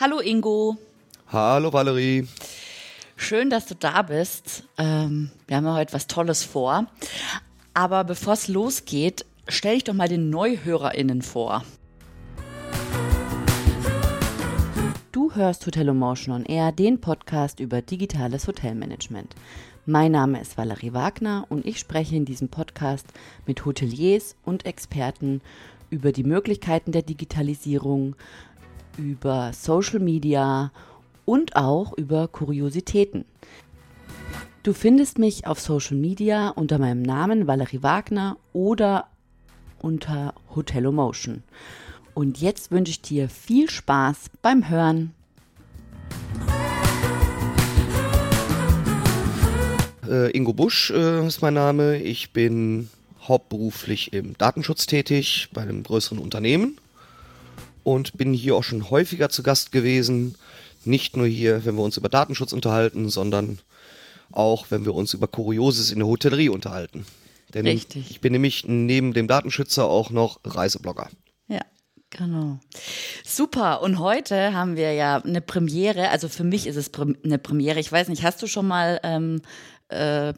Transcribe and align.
Hallo 0.00 0.20
Ingo. 0.20 0.78
Hallo 1.26 1.74
Valerie. 1.74 2.26
Schön, 3.16 3.50
dass 3.50 3.66
du 3.66 3.74
da 3.74 4.00
bist. 4.00 4.64
Ähm, 4.78 5.30
wir 5.46 5.58
haben 5.58 5.66
ja 5.66 5.74
heute 5.74 5.92
was 5.92 6.06
Tolles 6.06 6.42
vor. 6.42 6.86
Aber 7.74 8.04
bevor 8.04 8.32
es 8.32 8.48
losgeht, 8.48 9.26
stell 9.46 9.74
dich 9.74 9.84
doch 9.84 9.92
mal 9.92 10.08
den 10.08 10.30
NeuhörerInnen 10.30 11.20
vor. 11.20 11.64
Du 15.12 15.34
hörst 15.34 15.66
Hotel 15.66 15.92
Motion 15.92 16.34
on 16.34 16.46
Air, 16.46 16.72
den 16.72 17.02
Podcast 17.02 17.60
über 17.60 17.82
digitales 17.82 18.48
Hotelmanagement. 18.48 19.34
Mein 19.84 20.12
Name 20.12 20.40
ist 20.40 20.56
Valerie 20.56 20.94
Wagner 20.94 21.44
und 21.50 21.66
ich 21.66 21.78
spreche 21.78 22.16
in 22.16 22.24
diesem 22.24 22.48
Podcast 22.48 23.06
mit 23.44 23.66
Hoteliers 23.66 24.34
und 24.46 24.64
Experten 24.64 25.42
über 25.90 26.12
die 26.12 26.24
Möglichkeiten 26.24 26.92
der 26.92 27.02
Digitalisierung, 27.02 28.16
über 29.00 29.52
Social 29.54 29.98
Media 29.98 30.72
und 31.24 31.56
auch 31.56 31.96
über 31.96 32.28
Kuriositäten. 32.28 33.24
Du 34.62 34.74
findest 34.74 35.18
mich 35.18 35.46
auf 35.46 35.58
Social 35.58 35.96
Media 35.96 36.50
unter 36.50 36.78
meinem 36.78 37.02
Namen 37.02 37.46
Valerie 37.46 37.82
Wagner 37.82 38.36
oder 38.52 39.06
unter 39.80 40.34
Hotelomotion. 40.54 41.42
Und 42.12 42.40
jetzt 42.40 42.70
wünsche 42.70 42.90
ich 42.90 43.00
dir 43.00 43.30
viel 43.30 43.70
Spaß 43.70 44.30
beim 44.42 44.68
Hören. 44.68 45.14
Äh, 50.06 50.36
Ingo 50.36 50.52
Busch 50.52 50.90
äh, 50.90 51.26
ist 51.26 51.40
mein 51.40 51.54
Name. 51.54 51.96
Ich 51.96 52.32
bin 52.32 52.90
hauptberuflich 53.26 54.12
im 54.12 54.36
Datenschutz 54.36 54.86
tätig 54.86 55.48
bei 55.54 55.62
einem 55.62 55.82
größeren 55.84 56.18
Unternehmen 56.18 56.76
und 57.92 58.16
bin 58.16 58.32
hier 58.32 58.54
auch 58.54 58.64
schon 58.64 58.90
häufiger 58.90 59.28
zu 59.28 59.42
Gast 59.42 59.72
gewesen. 59.72 60.36
Nicht 60.84 61.16
nur 61.16 61.26
hier, 61.26 61.64
wenn 61.64 61.74
wir 61.76 61.82
uns 61.82 61.96
über 61.96 62.08
Datenschutz 62.08 62.52
unterhalten, 62.52 63.08
sondern 63.10 63.58
auch, 64.32 64.66
wenn 64.70 64.84
wir 64.84 64.94
uns 64.94 65.12
über 65.12 65.26
Kurioses 65.26 65.90
in 65.90 65.98
der 65.98 66.06
Hotellerie 66.06 66.48
unterhalten. 66.48 67.04
Denn 67.52 67.66
Richtig. 67.66 68.10
ich 68.10 68.20
bin 68.20 68.32
nämlich 68.32 68.64
neben 68.66 69.12
dem 69.12 69.26
Datenschützer 69.26 69.84
auch 69.84 70.10
noch 70.10 70.40
Reiseblogger. 70.44 71.08
Ja, 71.48 71.60
genau. 72.10 72.60
Super. 73.24 73.82
Und 73.82 73.98
heute 73.98 74.54
haben 74.54 74.76
wir 74.76 74.92
ja 74.92 75.16
eine 75.16 75.40
Premiere. 75.40 76.10
Also 76.10 76.28
für 76.28 76.44
mich 76.44 76.66
ist 76.68 76.76
es 76.76 76.92
eine 76.94 77.38
Premiere. 77.38 77.80
Ich 77.80 77.90
weiß 77.90 78.08
nicht, 78.08 78.22
hast 78.22 78.40
du 78.40 78.46
schon 78.46 78.68
mal 78.68 79.00
ähm, 79.02 79.42
äh, 79.88 80.32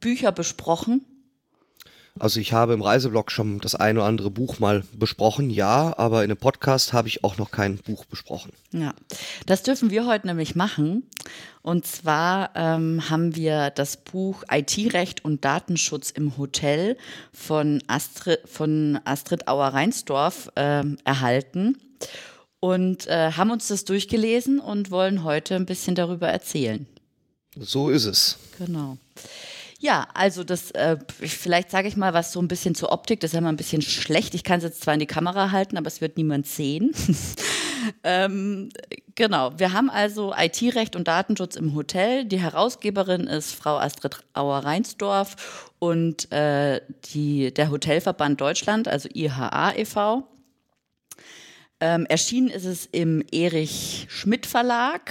Bücher 0.00 0.32
besprochen? 0.32 1.04
Also 2.18 2.40
ich 2.40 2.52
habe 2.52 2.74
im 2.74 2.82
Reiseblog 2.82 3.30
schon 3.30 3.58
das 3.60 3.74
eine 3.74 4.00
oder 4.00 4.08
andere 4.08 4.30
Buch 4.30 4.58
mal 4.58 4.84
besprochen, 4.92 5.48
ja, 5.48 5.96
aber 5.96 6.24
in 6.24 6.30
einem 6.30 6.38
Podcast 6.38 6.92
habe 6.92 7.08
ich 7.08 7.24
auch 7.24 7.38
noch 7.38 7.50
kein 7.50 7.78
Buch 7.78 8.04
besprochen. 8.04 8.52
Ja, 8.72 8.94
das 9.46 9.62
dürfen 9.62 9.90
wir 9.90 10.06
heute 10.06 10.26
nämlich 10.26 10.54
machen. 10.54 11.04
Und 11.62 11.86
zwar 11.86 12.50
ähm, 12.54 13.08
haben 13.08 13.34
wir 13.34 13.70
das 13.70 13.96
Buch 13.96 14.44
IT-Recht 14.50 15.24
und 15.24 15.44
Datenschutz 15.44 16.10
im 16.10 16.36
Hotel 16.36 16.98
von 17.32 17.82
Astrid, 17.86 18.40
von 18.46 19.00
Astrid 19.04 19.48
Auer-Reinsdorf 19.48 20.50
äh, 20.54 20.84
erhalten 21.04 21.78
und 22.60 23.06
äh, 23.06 23.32
haben 23.32 23.50
uns 23.50 23.68
das 23.68 23.84
durchgelesen 23.84 24.60
und 24.60 24.90
wollen 24.90 25.24
heute 25.24 25.56
ein 25.56 25.66
bisschen 25.66 25.94
darüber 25.94 26.28
erzählen. 26.28 26.86
So 27.56 27.88
ist 27.90 28.04
es. 28.04 28.38
Genau. 28.58 28.98
Ja, 29.82 30.06
also 30.14 30.44
das, 30.44 30.70
äh, 30.70 30.96
vielleicht 31.08 31.72
sage 31.72 31.88
ich 31.88 31.96
mal 31.96 32.14
was 32.14 32.30
so 32.30 32.40
ein 32.40 32.46
bisschen 32.46 32.76
zur 32.76 32.92
Optik, 32.92 33.18
das 33.18 33.30
ist 33.30 33.34
ja 33.34 33.40
mal 33.40 33.48
ein 33.48 33.56
bisschen 33.56 33.82
schlecht. 33.82 34.32
Ich 34.32 34.44
kann 34.44 34.58
es 34.58 34.62
jetzt 34.62 34.80
zwar 34.80 34.94
in 34.94 35.00
die 35.00 35.06
Kamera 35.06 35.50
halten, 35.50 35.76
aber 35.76 35.88
es 35.88 36.00
wird 36.00 36.16
niemand 36.16 36.46
sehen. 36.46 36.92
ähm, 38.04 38.68
genau, 39.16 39.58
wir 39.58 39.72
haben 39.72 39.90
also 39.90 40.32
IT-Recht 40.38 40.94
und 40.94 41.08
Datenschutz 41.08 41.56
im 41.56 41.74
Hotel. 41.74 42.24
Die 42.24 42.38
Herausgeberin 42.38 43.26
ist 43.26 43.54
Frau 43.56 43.76
Astrid 43.76 44.18
Auer-Reinsdorf 44.34 45.72
und 45.80 46.30
äh, 46.30 46.80
die, 47.12 47.52
der 47.52 47.72
Hotelverband 47.72 48.40
Deutschland, 48.40 48.86
also 48.86 49.08
IHA 49.12 49.72
e.V. 49.74 50.28
Ähm, 51.80 52.06
erschienen 52.06 52.50
ist 52.50 52.66
es 52.66 52.86
im 52.86 53.24
Erich 53.32 54.06
Schmidt 54.08 54.46
Verlag 54.46 55.10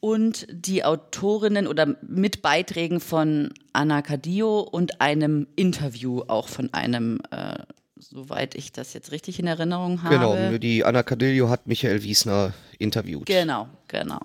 und 0.00 0.46
die 0.50 0.84
Autorinnen 0.84 1.66
oder 1.66 1.96
mit 2.02 2.42
Beiträgen 2.42 3.00
von 3.00 3.52
Anna 3.72 4.02
Cadillo 4.02 4.60
und 4.60 5.00
einem 5.00 5.46
Interview 5.56 6.22
auch 6.28 6.48
von 6.48 6.72
einem, 6.72 7.20
äh, 7.30 7.58
soweit 7.96 8.54
ich 8.54 8.72
das 8.72 8.92
jetzt 8.94 9.10
richtig 9.10 9.38
in 9.38 9.46
Erinnerung 9.46 10.02
habe. 10.02 10.14
Genau, 10.14 10.58
die 10.58 10.84
Anna 10.84 11.02
Cadillo 11.02 11.48
hat 11.48 11.66
Michael 11.66 12.02
Wiesner 12.02 12.52
interviewt. 12.78 13.26
Genau, 13.26 13.68
genau. 13.88 14.20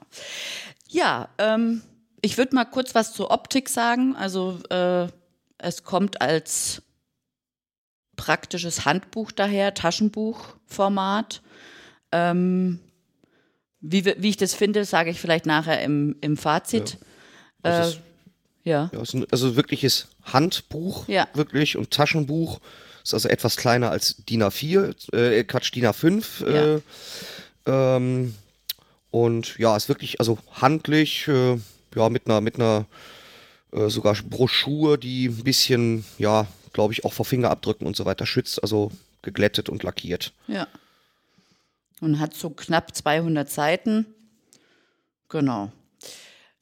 Ja, 0.90 1.30
ähm, 1.40 1.82
ich 2.22 2.38
würde 2.38 2.56
mal 2.56 2.66
kurz 2.66 2.94
was 2.94 3.14
zur 3.14 3.32
Optik 3.32 3.68
sagen. 3.68 4.16
Also 4.16 4.60
äh, 4.70 5.08
es 5.58 5.84
kommt 5.84 6.22
als 6.22 6.84
praktisches 8.16 8.86
Handbuch 8.86 9.32
daher, 9.32 9.74
Taschenbuchformat. 9.74 11.42
Ähm, 12.12 12.80
wie, 13.84 14.06
wie 14.06 14.30
ich 14.30 14.38
das 14.38 14.54
finde, 14.54 14.86
sage 14.86 15.12
ich 15.12 15.20
vielleicht 15.20 15.46
nachher 15.46 15.84
im, 15.84 16.16
im 16.22 16.38
Fazit. 16.38 16.98
Ja. 17.64 17.90
Äh, 17.90 17.94
ja. 18.64 18.90
ja 18.94 19.00
also 19.30 19.56
wirkliches 19.56 20.08
Handbuch, 20.24 21.08
ja. 21.08 21.28
wirklich 21.34 21.78
und 21.78 21.92
Taschenbuch. 21.92 22.60
Ist 23.04 23.14
also 23.14 23.28
etwas 23.28 23.58
kleiner 23.58 23.92
als 23.92 24.16
DIN 24.26 24.42
A4, 24.42 25.14
äh, 25.14 25.44
Quatsch, 25.44 25.76
DIN 25.76 25.86
A5. 25.86 26.46
Äh, 26.46 26.80
ja. 27.68 27.98
ähm, 27.98 28.34
und 29.12 29.58
ja, 29.60 29.76
ist 29.76 29.90
wirklich, 29.90 30.20
also 30.20 30.38
handlich, 30.54 31.28
äh, 31.28 31.58
ja, 31.94 32.10
mit 32.10 32.28
einer, 32.28 32.40
mit 32.40 32.56
einer 32.56 32.86
äh, 33.74 33.90
sogar 33.90 34.16
Broschur, 34.24 34.98
die 34.98 35.26
ein 35.26 35.44
bisschen, 35.44 36.06
ja, 36.18 36.48
glaube 36.72 36.94
ich, 36.94 37.04
auch 37.04 37.12
vor 37.12 37.26
Fingerabdrücken 37.26 37.86
und 37.86 37.98
so 37.98 38.06
weiter 38.06 38.26
schützt, 38.26 38.64
also 38.64 38.92
geglättet 39.22 39.68
und 39.68 39.84
lackiert. 39.84 40.32
Ja 40.48 40.68
und 42.03 42.19
hat 42.19 42.34
so 42.34 42.50
knapp 42.50 42.96
200 42.96 43.50
Seiten. 43.50 44.06
Genau. 45.30 45.72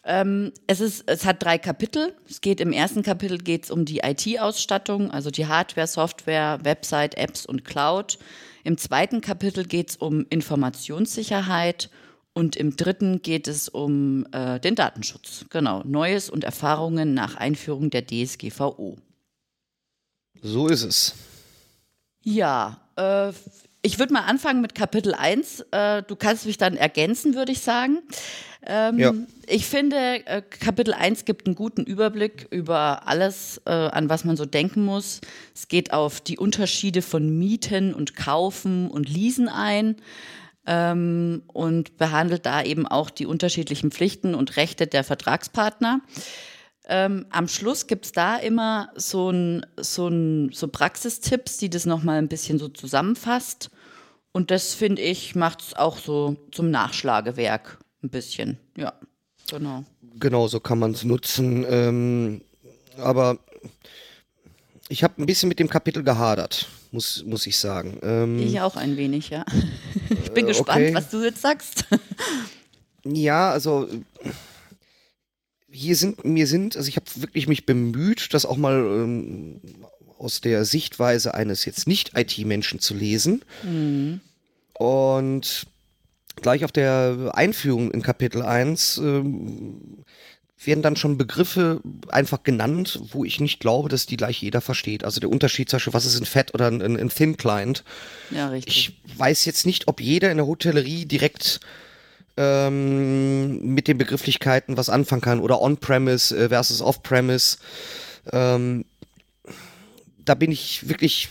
Ähm, 0.03 0.51
es, 0.65 0.79
ist, 0.79 1.03
es 1.07 1.25
hat 1.25 1.43
drei 1.43 1.57
Kapitel. 1.57 2.15
Es 2.27 2.41
geht 2.41 2.59
im 2.59 2.71
ersten 2.71 3.03
Kapitel 3.03 3.37
geht 3.37 3.65
es 3.65 3.71
um 3.71 3.85
die 3.85 3.99
IT-Ausstattung, 3.99 5.11
also 5.11 5.29
die 5.29 5.45
Hardware, 5.45 5.87
Software, 5.87 6.59
Website, 6.63 7.17
Apps 7.17 7.45
und 7.45 7.65
Cloud. 7.65 8.17
Im 8.63 8.77
zweiten 8.77 9.21
Kapitel 9.21 9.65
geht 9.65 9.91
es 9.91 9.95
um 9.97 10.25
Informationssicherheit 10.29 11.89
und 12.33 12.55
im 12.55 12.75
dritten 12.77 13.21
geht 13.21 13.47
es 13.47 13.69
um 13.69 14.25
äh, 14.31 14.59
den 14.59 14.75
Datenschutz. 14.75 15.45
Genau, 15.49 15.83
Neues 15.83 16.29
und 16.29 16.43
Erfahrungen 16.43 17.13
nach 17.13 17.35
Einführung 17.35 17.89
der 17.89 18.05
DSGVO. 18.05 18.97
So 20.41 20.67
ist 20.67 20.83
es. 20.83 21.13
Ja, 22.23 22.81
äh, 22.95 23.33
ich 23.81 23.99
würde 23.99 24.13
mal 24.13 24.21
anfangen 24.21 24.61
mit 24.61 24.75
Kapitel 24.75 25.13
1. 25.13 25.65
Äh, 25.71 26.03
du 26.03 26.15
kannst 26.15 26.45
mich 26.45 26.57
dann 26.57 26.77
ergänzen, 26.77 27.35
würde 27.35 27.51
ich 27.51 27.61
sagen. 27.61 27.99
Ähm, 28.63 28.99
ja. 28.99 29.13
Ich 29.47 29.65
finde, 29.65 30.25
äh, 30.27 30.41
Kapitel 30.41 30.93
1 30.93 31.25
gibt 31.25 31.47
einen 31.47 31.55
guten 31.55 31.83
Überblick 31.83 32.47
über 32.51 33.07
alles, 33.07 33.59
äh, 33.65 33.71
an 33.71 34.07
was 34.09 34.23
man 34.23 34.37
so 34.37 34.45
denken 34.45 34.85
muss. 34.85 35.21
Es 35.55 35.67
geht 35.67 35.93
auf 35.93 36.21
die 36.21 36.37
Unterschiede 36.37 37.01
von 37.01 37.39
Mieten 37.39 37.93
und 37.93 38.15
Kaufen 38.15 38.89
und 38.91 39.09
Leasen 39.09 39.49
ein 39.49 39.95
ähm, 40.67 41.41
und 41.47 41.97
behandelt 41.97 42.45
da 42.45 42.61
eben 42.61 42.85
auch 42.85 43.09
die 43.09 43.25
unterschiedlichen 43.25 43.89
Pflichten 43.89 44.35
und 44.35 44.57
Rechte 44.57 44.85
der 44.85 45.03
Vertragspartner. 45.03 46.01
Ähm, 46.87 47.25
am 47.29 47.47
Schluss 47.47 47.87
gibt 47.87 48.05
es 48.05 48.11
da 48.11 48.37
immer 48.37 48.89
so, 48.95 49.29
ein, 49.29 49.65
so, 49.77 50.07
ein, 50.07 50.51
so 50.51 50.67
Praxistipps, 50.67 51.57
die 51.57 51.69
das 51.69 51.85
nochmal 51.85 52.17
ein 52.17 52.27
bisschen 52.27 52.57
so 52.57 52.67
zusammenfasst. 52.69 53.69
Und 54.31 54.49
das 54.49 54.73
finde 54.73 55.01
ich, 55.01 55.35
macht 55.35 55.61
es 55.61 55.73
auch 55.75 55.97
so 55.97 56.37
zum 56.51 56.71
Nachschlagewerk 56.71 57.79
ein 58.03 58.09
bisschen. 58.09 58.57
Ja, 58.75 58.93
genau. 59.49 59.83
Genau, 60.19 60.47
so 60.47 60.59
kann 60.59 60.79
man 60.79 60.91
es 60.91 61.03
nutzen. 61.03 61.65
Ähm, 61.69 62.41
aber 62.97 63.37
ich 64.89 65.03
habe 65.03 65.21
ein 65.21 65.25
bisschen 65.25 65.49
mit 65.49 65.59
dem 65.59 65.69
Kapitel 65.69 66.03
gehadert, 66.03 66.67
muss, 66.91 67.23
muss 67.25 67.45
ich 67.45 67.57
sagen. 67.57 67.99
Ähm, 68.01 68.39
ich 68.39 68.59
auch 68.59 68.75
ein 68.75 68.97
wenig, 68.97 69.29
ja. 69.29 69.45
Ich 70.09 70.31
bin 70.31 70.45
äh, 70.45 70.49
gespannt, 70.49 70.81
okay. 70.81 70.93
was 70.93 71.09
du 71.09 71.23
jetzt 71.23 71.41
sagst. 71.41 71.85
Ja, 73.03 73.51
also 73.51 73.87
hier 75.71 75.95
sind, 75.95 76.25
mir 76.25 76.47
sind, 76.47 76.75
also 76.75 76.87
ich 76.87 76.95
habe 76.95 77.05
wirklich 77.15 77.47
mich 77.47 77.65
bemüht, 77.65 78.33
das 78.33 78.45
auch 78.45 78.57
mal 78.57 78.75
ähm, 78.75 79.61
aus 80.17 80.41
der 80.41 80.65
Sichtweise 80.65 81.33
eines 81.33 81.65
jetzt 81.65 81.87
nicht 81.87 82.11
IT-Menschen 82.15 82.79
zu 82.79 82.93
lesen. 82.93 83.43
Mhm. 83.63 84.21
Und 84.73 85.67
gleich 86.35 86.63
auf 86.63 86.71
der 86.71 87.31
Einführung 87.33 87.91
in 87.91 88.01
Kapitel 88.01 88.41
1 88.41 88.97
ähm, 88.97 90.03
werden 90.63 90.83
dann 90.83 90.95
schon 90.95 91.17
Begriffe 91.17 91.81
einfach 92.09 92.43
genannt, 92.43 92.99
wo 93.11 93.25
ich 93.25 93.39
nicht 93.39 93.59
glaube, 93.59 93.89
dass 93.89 94.05
die 94.05 94.17
gleich 94.17 94.41
jeder 94.41 94.61
versteht. 94.61 95.03
Also 95.03 95.19
der 95.19 95.29
Unterschied 95.29 95.69
zwischen 95.69 95.93
was 95.93 96.05
ist 96.05 96.19
ein 96.19 96.25
Fett 96.25 96.53
oder 96.53 96.67
ein, 96.67 96.81
ein 96.81 97.09
Thin 97.09 97.37
Client. 97.37 97.83
Ja, 98.29 98.49
richtig. 98.49 98.75
Ich 99.07 99.19
weiß 99.19 99.45
jetzt 99.45 99.65
nicht, 99.65 99.87
ob 99.87 100.01
jeder 100.01 100.29
in 100.29 100.37
der 100.37 100.45
Hotellerie 100.45 101.05
direkt 101.05 101.61
ähm, 102.41 103.73
mit 103.73 103.87
den 103.87 103.97
Begrifflichkeiten 103.97 104.77
was 104.77 104.89
anfangen 104.89 105.21
kann 105.21 105.39
oder 105.39 105.61
On-Premise 105.61 106.35
äh, 106.35 106.49
versus 106.49 106.81
Off-Premise. 106.81 107.57
Ähm, 108.31 108.85
da 110.25 110.33
bin 110.33 110.51
ich 110.51 110.87
wirklich 110.89 111.29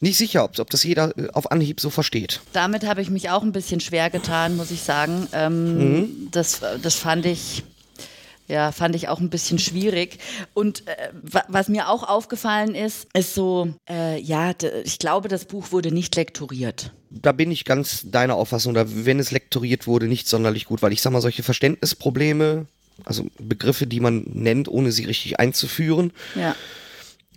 nicht 0.00 0.16
sicher, 0.16 0.44
ob, 0.44 0.58
ob 0.58 0.70
das 0.70 0.82
jeder 0.82 1.16
äh, 1.16 1.28
auf 1.32 1.50
Anhieb 1.50 1.80
so 1.80 1.90
versteht. 1.90 2.40
Damit 2.52 2.86
habe 2.86 3.02
ich 3.02 3.10
mich 3.10 3.30
auch 3.30 3.42
ein 3.42 3.52
bisschen 3.52 3.80
schwer 3.80 4.10
getan, 4.10 4.56
muss 4.56 4.70
ich 4.70 4.82
sagen. 4.82 5.28
Ähm, 5.32 5.78
mhm. 5.78 6.28
das, 6.30 6.60
das 6.82 6.94
fand 6.96 7.26
ich. 7.26 7.62
Ja, 8.50 8.72
fand 8.72 8.96
ich 8.96 9.06
auch 9.06 9.20
ein 9.20 9.30
bisschen 9.30 9.60
schwierig. 9.60 10.18
Und 10.54 10.86
äh, 10.88 11.10
was 11.46 11.68
mir 11.68 11.88
auch 11.88 12.02
aufgefallen 12.02 12.74
ist, 12.74 13.06
ist 13.14 13.32
so, 13.32 13.72
äh, 13.88 14.20
ja, 14.20 14.52
ich 14.82 14.98
glaube, 14.98 15.28
das 15.28 15.44
Buch 15.44 15.70
wurde 15.70 15.92
nicht 15.92 16.16
lektoriert. 16.16 16.92
Da 17.10 17.30
bin 17.30 17.52
ich 17.52 17.64
ganz 17.64 18.10
deiner 18.10 18.34
Auffassung, 18.34 18.72
oder 18.72 18.86
wenn 18.88 19.20
es 19.20 19.30
lektoriert 19.30 19.86
wurde, 19.86 20.08
nicht 20.08 20.26
sonderlich 20.28 20.64
gut, 20.64 20.82
weil 20.82 20.92
ich 20.92 21.00
sag 21.00 21.12
mal, 21.12 21.20
solche 21.20 21.44
Verständnisprobleme, 21.44 22.66
also 23.04 23.28
Begriffe, 23.38 23.86
die 23.86 24.00
man 24.00 24.24
nennt, 24.32 24.66
ohne 24.66 24.90
sie 24.90 25.04
richtig 25.04 25.38
einzuführen, 25.38 26.12
ja. 26.34 26.56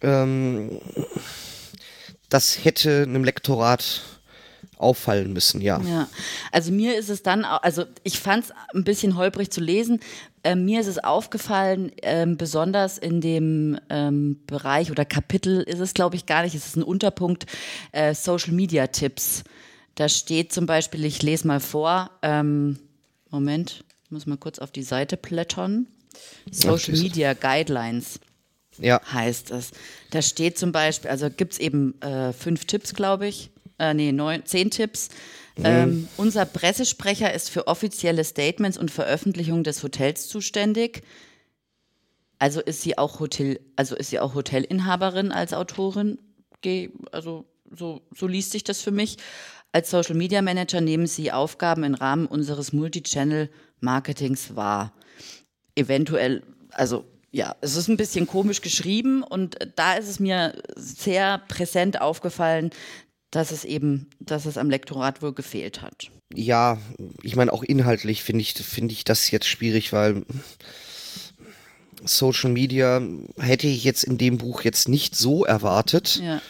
ähm, 0.01 0.79
das 2.29 2.65
hätte 2.65 3.03
einem 3.03 3.23
Lektorat 3.23 4.01
auffallen 4.77 5.31
müssen, 5.31 5.61
ja. 5.61 5.79
Ja, 5.81 6.07
also 6.51 6.71
mir 6.71 6.97
ist 6.97 7.09
es 7.09 7.23
dann, 7.23 7.45
also 7.45 7.85
ich 8.03 8.19
fand 8.19 8.45
es 8.45 8.51
ein 8.73 8.83
bisschen 8.83 9.15
holprig 9.15 9.51
zu 9.51 9.61
lesen. 9.61 9.99
Äh, 10.43 10.55
mir 10.55 10.81
ist 10.81 10.87
es 10.87 10.99
aufgefallen, 10.99 11.91
ähm, 12.01 12.37
besonders 12.37 12.97
in 12.97 13.21
dem 13.21 13.79
ähm, 13.89 14.41
Bereich 14.45 14.91
oder 14.91 15.05
Kapitel 15.05 15.61
ist 15.61 15.79
es, 15.79 15.93
glaube 15.93 16.15
ich, 16.15 16.25
gar 16.25 16.43
nicht, 16.43 16.53
es 16.53 16.67
ist 16.67 16.75
ein 16.75 16.83
Unterpunkt, 16.83 17.45
äh, 17.93 18.13
Social 18.13 18.53
Media 18.53 18.87
Tipps. 18.87 19.43
Da 19.95 20.09
steht 20.09 20.51
zum 20.51 20.65
Beispiel, 20.65 21.05
ich 21.05 21.21
lese 21.21 21.47
mal 21.47 21.59
vor, 21.59 22.11
ähm, 22.21 22.79
Moment, 23.29 23.83
ich 24.03 24.11
muss 24.11 24.25
mal 24.25 24.37
kurz 24.37 24.59
auf 24.59 24.71
die 24.71 24.83
Seite 24.83 25.17
plättern. 25.17 25.87
Social 26.51 26.95
Media 26.95 27.33
Guidelines 27.33 28.19
ja. 28.77 29.01
heißt 29.11 29.51
es. 29.51 29.71
Da 30.11 30.21
steht 30.21 30.57
zum 30.57 30.71
Beispiel, 30.71 31.09
also 31.09 31.29
gibt 31.29 31.53
es 31.53 31.59
eben 31.59 31.99
äh, 32.01 32.33
fünf 32.33 32.65
Tipps, 32.65 32.93
glaube 32.93 33.27
ich. 33.27 33.49
Äh, 33.79 33.93
nee, 33.93 34.11
neun, 34.11 34.45
zehn 34.45 34.69
Tipps. 34.71 35.09
Ähm, 35.61 36.07
unser 36.17 36.45
Pressesprecher 36.45 37.33
ist 37.33 37.49
für 37.49 37.67
offizielle 37.67 38.23
Statements 38.23 38.77
und 38.77 38.89
Veröffentlichungen 38.89 39.63
des 39.63 39.83
Hotels 39.83 40.27
zuständig. 40.27 41.03
Also 42.39 42.59
ist 42.59 42.81
sie 42.81 42.97
auch 42.97 43.19
Hotel, 43.19 43.59
also 43.75 43.95
ist 43.95 44.09
sie 44.09 44.19
auch 44.19 44.33
Hotelinhaberin 44.35 45.31
als 45.31 45.53
Autorin. 45.53 46.17
Also 47.11 47.45
so, 47.71 48.01
so 48.15 48.27
liest 48.27 48.51
sich 48.51 48.63
das 48.63 48.81
für 48.81 48.91
mich. 48.91 49.17
Als 49.71 49.89
Social 49.89 50.15
Media 50.15 50.41
Manager 50.41 50.81
nehmen 50.81 51.07
sie 51.07 51.31
Aufgaben 51.31 51.83
im 51.83 51.95
Rahmen 51.95 52.25
unseres 52.25 52.73
Multichannel 52.73 53.49
Marketings 53.79 54.55
wahr. 54.55 54.93
Eventuell, 55.75 56.43
also 56.71 57.05
ja, 57.31 57.55
es 57.61 57.75
ist 57.75 57.87
ein 57.87 57.97
bisschen 57.97 58.27
komisch 58.27 58.61
geschrieben 58.61 59.23
und 59.23 59.57
da 59.75 59.95
ist 59.95 60.07
es 60.07 60.19
mir 60.19 60.53
sehr 60.75 61.39
präsent 61.47 61.99
aufgefallen, 61.99 62.69
dass 63.33 63.51
es 63.51 63.65
eben, 63.65 64.07
dass 64.19 64.45
es 64.45 64.59
am 64.59 64.69
Lektorat 64.69 65.23
wohl 65.23 65.33
gefehlt 65.33 65.81
hat. 65.81 66.11
Ja, 66.35 66.77
ich 67.23 67.35
meine 67.35 67.51
auch 67.51 67.63
inhaltlich 67.63 68.21
finde 68.21 68.41
ich, 68.41 68.53
finde 68.53 68.93
ich 68.93 69.05
das 69.05 69.31
jetzt 69.31 69.47
schwierig, 69.47 69.91
weil 69.91 70.23
Social 72.03 72.51
Media 72.51 73.01
hätte 73.39 73.65
ich 73.65 73.83
jetzt 73.83 74.03
in 74.03 74.19
dem 74.19 74.37
Buch 74.37 74.61
jetzt 74.61 74.87
nicht 74.87 75.15
so 75.15 75.45
erwartet. 75.45 76.21
Ja. 76.23 76.41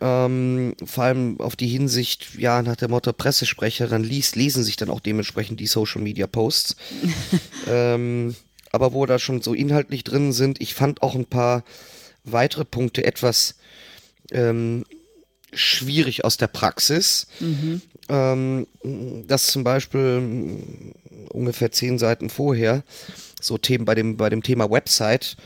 Ähm, 0.00 0.74
vor 0.82 1.04
allem 1.04 1.38
auf 1.38 1.54
die 1.54 1.68
Hinsicht, 1.68 2.34
ja, 2.38 2.62
nach 2.62 2.76
der 2.76 2.88
Motto 2.88 3.12
Pressesprecher, 3.12 3.86
dann 3.86 4.02
liest, 4.02 4.36
lesen 4.36 4.64
sich 4.64 4.76
dann 4.76 4.88
auch 4.88 5.00
dementsprechend 5.00 5.60
die 5.60 5.66
Social 5.66 6.00
Media 6.00 6.26
Posts. 6.26 6.76
ähm, 7.68 8.34
aber 8.72 8.94
wo 8.94 9.04
da 9.04 9.18
schon 9.18 9.42
so 9.42 9.52
inhaltlich 9.52 10.02
drin 10.02 10.32
sind. 10.32 10.62
Ich 10.62 10.72
fand 10.72 11.02
auch 11.02 11.14
ein 11.14 11.26
paar 11.26 11.62
weitere 12.24 12.64
Punkte 12.64 13.04
etwas 13.04 13.56
ähm, 14.32 14.84
schwierig 15.52 16.24
aus 16.24 16.36
der 16.36 16.48
Praxis. 16.48 17.26
Mhm. 17.40 17.80
Ähm, 18.08 18.66
dass 19.26 19.48
zum 19.48 19.64
Beispiel 19.64 20.20
mm, 20.20 20.92
ungefähr 21.30 21.72
zehn 21.72 21.98
Seiten 21.98 22.30
vorher 22.30 22.84
so 23.40 23.58
Themen 23.58 23.84
bei 23.84 23.94
dem, 23.94 24.16
bei 24.16 24.30
dem 24.30 24.42
Thema 24.42 24.70
Website, 24.70 25.36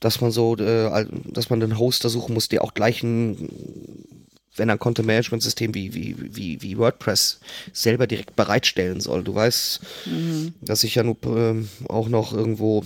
dass 0.00 0.20
man 0.20 0.30
so, 0.30 0.56
äh, 0.56 1.06
dass 1.24 1.48
man 1.48 1.62
einen 1.62 1.78
Hoster 1.78 2.10
suchen 2.10 2.34
muss, 2.34 2.48
der 2.48 2.64
auch 2.64 2.74
gleichen 2.74 3.48
wenn 4.56 4.70
ein 4.70 4.78
Content-Management-System 4.78 5.74
wie, 5.74 5.94
wie, 5.94 6.14
wie, 6.18 6.62
wie 6.62 6.76
WordPress 6.78 7.40
selber 7.72 8.06
direkt 8.06 8.36
bereitstellen 8.36 9.00
soll. 9.00 9.24
Du 9.24 9.34
weißt, 9.34 9.80
mhm. 10.06 10.54
dass 10.60 10.84
ich 10.84 10.94
ja 10.94 11.02
nur, 11.02 11.16
äh, 11.24 11.54
auch 11.88 12.08
noch 12.08 12.34
irgendwo 12.34 12.84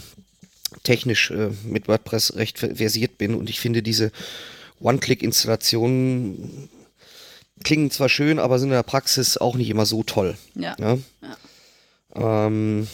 technisch 0.83 1.31
äh, 1.31 1.51
mit 1.65 1.89
WordPress 1.89 2.37
recht 2.37 2.59
versiert 2.59 3.19
bin 3.19 3.35
und 3.35 3.51
ich 3.51 3.61
finde 3.61 3.83
diese 3.83 4.13
One-Click-Installationen 4.81 6.69
klingen 7.65 7.91
zwar 7.91 8.09
schön, 8.09 8.39
aber 8.39 8.59
sind 8.59 8.69
in 8.69 8.75
der 8.75 8.83
Praxis 8.83 9.37
auch 9.37 9.57
nicht 9.57 9.71
immer 9.71 9.87
so 9.87 10.03
toll. 10.03 10.37
Ja. 10.55 10.77
ja? 10.79 10.99
ja. 12.15 12.47
Ähm, 12.47 12.87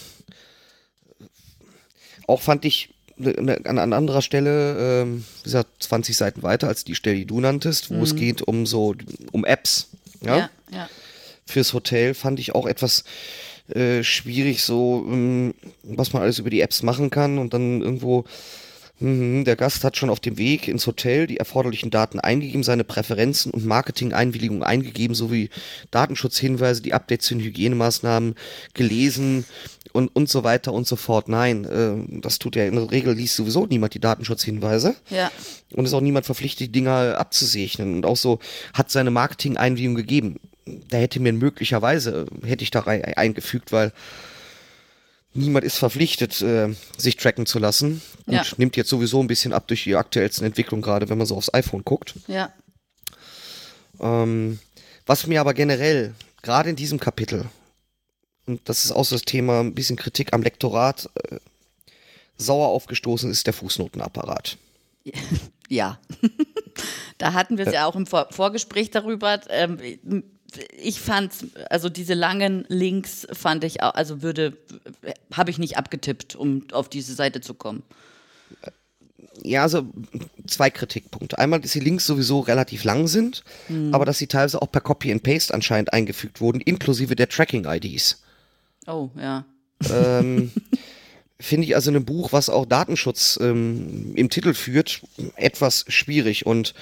auch 2.26 2.40
fand 2.40 2.64
ich 2.64 2.92
Ne, 3.16 3.60
an, 3.64 3.78
an 3.78 3.92
anderer 3.92 4.22
Stelle, 4.22 5.02
ähm, 5.02 5.24
wie 5.38 5.44
gesagt, 5.44 5.82
20 5.82 6.16
Seiten 6.16 6.42
weiter 6.42 6.68
als 6.68 6.84
die 6.84 6.94
Stelle, 6.94 7.16
die 7.16 7.26
du 7.26 7.40
nanntest, 7.40 7.90
wo 7.90 7.96
mhm. 7.96 8.02
es 8.02 8.16
geht 8.16 8.42
um 8.42 8.66
so, 8.66 8.94
um 9.32 9.44
Apps. 9.44 9.88
Ja? 10.22 10.38
ja, 10.38 10.50
ja. 10.70 10.88
Fürs 11.46 11.72
Hotel 11.72 12.14
fand 12.14 12.40
ich 12.40 12.54
auch 12.54 12.66
etwas 12.66 13.04
äh, 13.68 14.02
schwierig, 14.02 14.62
so, 14.62 15.04
ähm, 15.06 15.54
was 15.82 16.12
man 16.12 16.22
alles 16.22 16.38
über 16.38 16.50
die 16.50 16.60
Apps 16.62 16.82
machen 16.82 17.10
kann 17.10 17.38
und 17.38 17.54
dann 17.54 17.82
irgendwo 17.82 18.24
der 19.02 19.56
Gast 19.56 19.82
hat 19.82 19.96
schon 19.96 20.10
auf 20.10 20.20
dem 20.20 20.38
Weg 20.38 20.68
ins 20.68 20.86
Hotel 20.86 21.26
die 21.26 21.38
erforderlichen 21.38 21.90
Daten 21.90 22.20
eingegeben, 22.20 22.62
seine 22.62 22.84
Präferenzen 22.84 23.52
und 23.52 23.66
Marketing-Einwilligung 23.66 24.62
eingegeben, 24.62 25.14
sowie 25.14 25.50
Datenschutzhinweise, 25.90 26.82
die 26.82 26.94
Updates 26.94 27.26
zu 27.26 27.34
den 27.34 27.42
Hygienemaßnahmen 27.42 28.36
gelesen 28.74 29.44
und, 29.92 30.08
und 30.14 30.28
so 30.28 30.44
weiter 30.44 30.72
und 30.72 30.86
so 30.86 30.96
fort. 30.96 31.28
Nein, 31.28 31.64
äh, 31.64 32.20
das 32.20 32.38
tut 32.38 32.54
ja 32.54 32.64
in 32.64 32.76
der 32.76 32.90
Regel 32.90 33.14
liest 33.14 33.36
sowieso 33.36 33.66
niemand 33.66 33.94
die 33.94 34.00
Datenschutzhinweise. 34.00 34.94
Ja. 35.10 35.30
Und 35.72 35.84
ist 35.84 35.94
auch 35.94 36.00
niemand 36.00 36.26
verpflichtet, 36.26 36.68
die 36.68 36.72
Dinger 36.72 37.18
abzusegnen. 37.18 37.96
Und 37.96 38.06
auch 38.06 38.16
so 38.16 38.38
hat 38.72 38.90
seine 38.90 39.10
Marketing-Einwilligung 39.10 39.96
gegeben. 39.96 40.36
Da 40.88 40.98
hätte 40.98 41.18
mir 41.18 41.32
möglicherweise, 41.32 42.26
hätte 42.44 42.62
ich 42.62 42.70
da 42.70 42.82
eingefügt, 42.82 43.72
weil 43.72 43.92
niemand 45.34 45.64
ist 45.64 45.78
verpflichtet, 45.78 46.40
äh, 46.42 46.74
sich 46.96 47.16
tracken 47.16 47.46
zu 47.46 47.58
lassen. 47.58 48.02
Und 48.26 48.34
ja. 48.34 48.44
nimmt 48.56 48.76
jetzt 48.76 48.90
sowieso 48.90 49.20
ein 49.20 49.26
bisschen 49.26 49.52
ab 49.52 49.66
durch 49.68 49.84
die 49.84 49.96
aktuellsten 49.96 50.46
Entwicklungen, 50.46 50.82
gerade 50.82 51.08
wenn 51.08 51.18
man 51.18 51.26
so 51.26 51.36
aufs 51.36 51.52
iPhone 51.52 51.84
guckt. 51.84 52.14
Ja. 52.26 52.52
Ähm, 54.00 54.58
was 55.06 55.26
mir 55.26 55.40
aber 55.40 55.54
generell, 55.54 56.14
gerade 56.42 56.70
in 56.70 56.76
diesem 56.76 57.00
Kapitel, 57.00 57.46
und 58.46 58.60
das 58.68 58.84
ist 58.84 58.92
auch 58.92 59.04
so 59.04 59.14
das 59.14 59.24
Thema, 59.24 59.60
ein 59.60 59.74
bisschen 59.74 59.96
Kritik 59.96 60.32
am 60.32 60.42
Lektorat, 60.42 61.08
äh, 61.14 61.38
sauer 62.36 62.68
aufgestoßen 62.68 63.30
ist 63.30 63.46
der 63.46 63.54
Fußnotenapparat. 63.54 64.58
Ja. 65.68 65.98
da 67.18 67.32
hatten 67.32 67.56
wir 67.56 67.66
es 67.66 67.72
ja. 67.72 67.80
ja 67.80 67.86
auch 67.86 67.96
im 67.96 68.04
Vor 68.04 68.28
Vorgespräch 68.30 68.90
darüber. 68.90 69.40
Ähm, 69.48 69.78
ich 70.76 71.00
fand, 71.00 71.32
also 71.70 71.88
diese 71.88 72.14
langen 72.14 72.64
Links 72.68 73.26
fand 73.32 73.64
ich 73.64 73.82
auch, 73.82 73.94
also 73.94 74.22
würde, 74.22 74.56
habe 75.32 75.50
ich 75.50 75.58
nicht 75.58 75.76
abgetippt, 75.76 76.36
um 76.36 76.64
auf 76.72 76.88
diese 76.88 77.14
Seite 77.14 77.40
zu 77.40 77.54
kommen. 77.54 77.82
Ja, 79.42 79.62
also 79.62 79.86
zwei 80.46 80.70
Kritikpunkte. 80.70 81.38
Einmal, 81.38 81.60
dass 81.60 81.72
die 81.72 81.80
Links 81.80 82.06
sowieso 82.06 82.40
relativ 82.40 82.84
lang 82.84 83.08
sind, 83.08 83.44
hm. 83.66 83.94
aber 83.94 84.04
dass 84.04 84.18
sie 84.18 84.26
teilweise 84.26 84.60
auch 84.60 84.70
per 84.70 84.80
Copy 84.80 85.10
and 85.10 85.22
Paste 85.22 85.54
anscheinend 85.54 85.92
eingefügt 85.92 86.40
wurden, 86.40 86.60
inklusive 86.60 87.16
der 87.16 87.28
Tracking-IDs. 87.28 88.22
Oh, 88.86 89.10
ja. 89.16 89.44
Ähm, 89.90 90.52
Finde 91.42 91.66
ich 91.66 91.74
also 91.74 91.90
in 91.90 91.96
einem 91.96 92.04
Buch, 92.04 92.32
was 92.32 92.48
auch 92.48 92.66
Datenschutz 92.66 93.36
ähm, 93.42 94.12
im 94.14 94.30
Titel 94.30 94.54
führt, 94.54 95.02
etwas 95.34 95.84
schwierig. 95.88 96.46
Und 96.46 96.72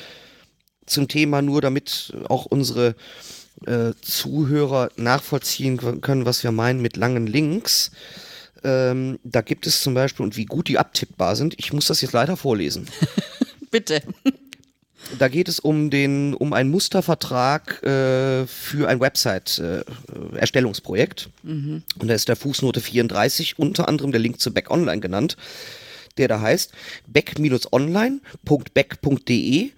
zum 0.90 1.08
Thema 1.08 1.42
nur, 1.42 1.60
damit 1.60 2.12
auch 2.28 2.46
unsere 2.46 2.94
äh, 3.66 3.92
Zuhörer 4.00 4.90
nachvollziehen 4.96 6.00
können, 6.00 6.24
was 6.24 6.42
wir 6.42 6.52
meinen 6.52 6.80
mit 6.80 6.96
langen 6.96 7.26
Links. 7.26 7.90
Ähm, 8.62 9.18
da 9.24 9.40
gibt 9.40 9.66
es 9.66 9.82
zum 9.82 9.94
Beispiel, 9.94 10.24
und 10.24 10.36
wie 10.36 10.46
gut 10.46 10.68
die 10.68 10.78
abtippbar 10.78 11.34
sind, 11.36 11.54
ich 11.58 11.72
muss 11.72 11.86
das 11.86 12.00
jetzt 12.00 12.12
leider 12.12 12.36
vorlesen. 12.36 12.86
Bitte. 13.70 14.02
Da 15.18 15.28
geht 15.28 15.48
es 15.48 15.58
um 15.58 15.90
den, 15.90 16.34
um 16.34 16.52
einen 16.52 16.70
Mustervertrag 16.70 17.82
äh, 17.82 18.46
für 18.46 18.88
ein 18.88 19.00
Website-Erstellungsprojekt. 19.00 21.30
Äh, 21.44 21.48
mhm. 21.48 21.82
Und 21.98 22.08
da 22.08 22.14
ist 22.14 22.28
der 22.28 22.36
Fußnote 22.36 22.80
34 22.80 23.58
unter 23.58 23.88
anderem 23.88 24.12
der 24.12 24.20
Link 24.20 24.40
zu 24.40 24.52
Back 24.52 24.70
Online 24.70 25.00
genannt, 25.00 25.36
der 26.18 26.28
da 26.28 26.40
heißt 26.40 26.70
back-online.back.de 27.06 29.70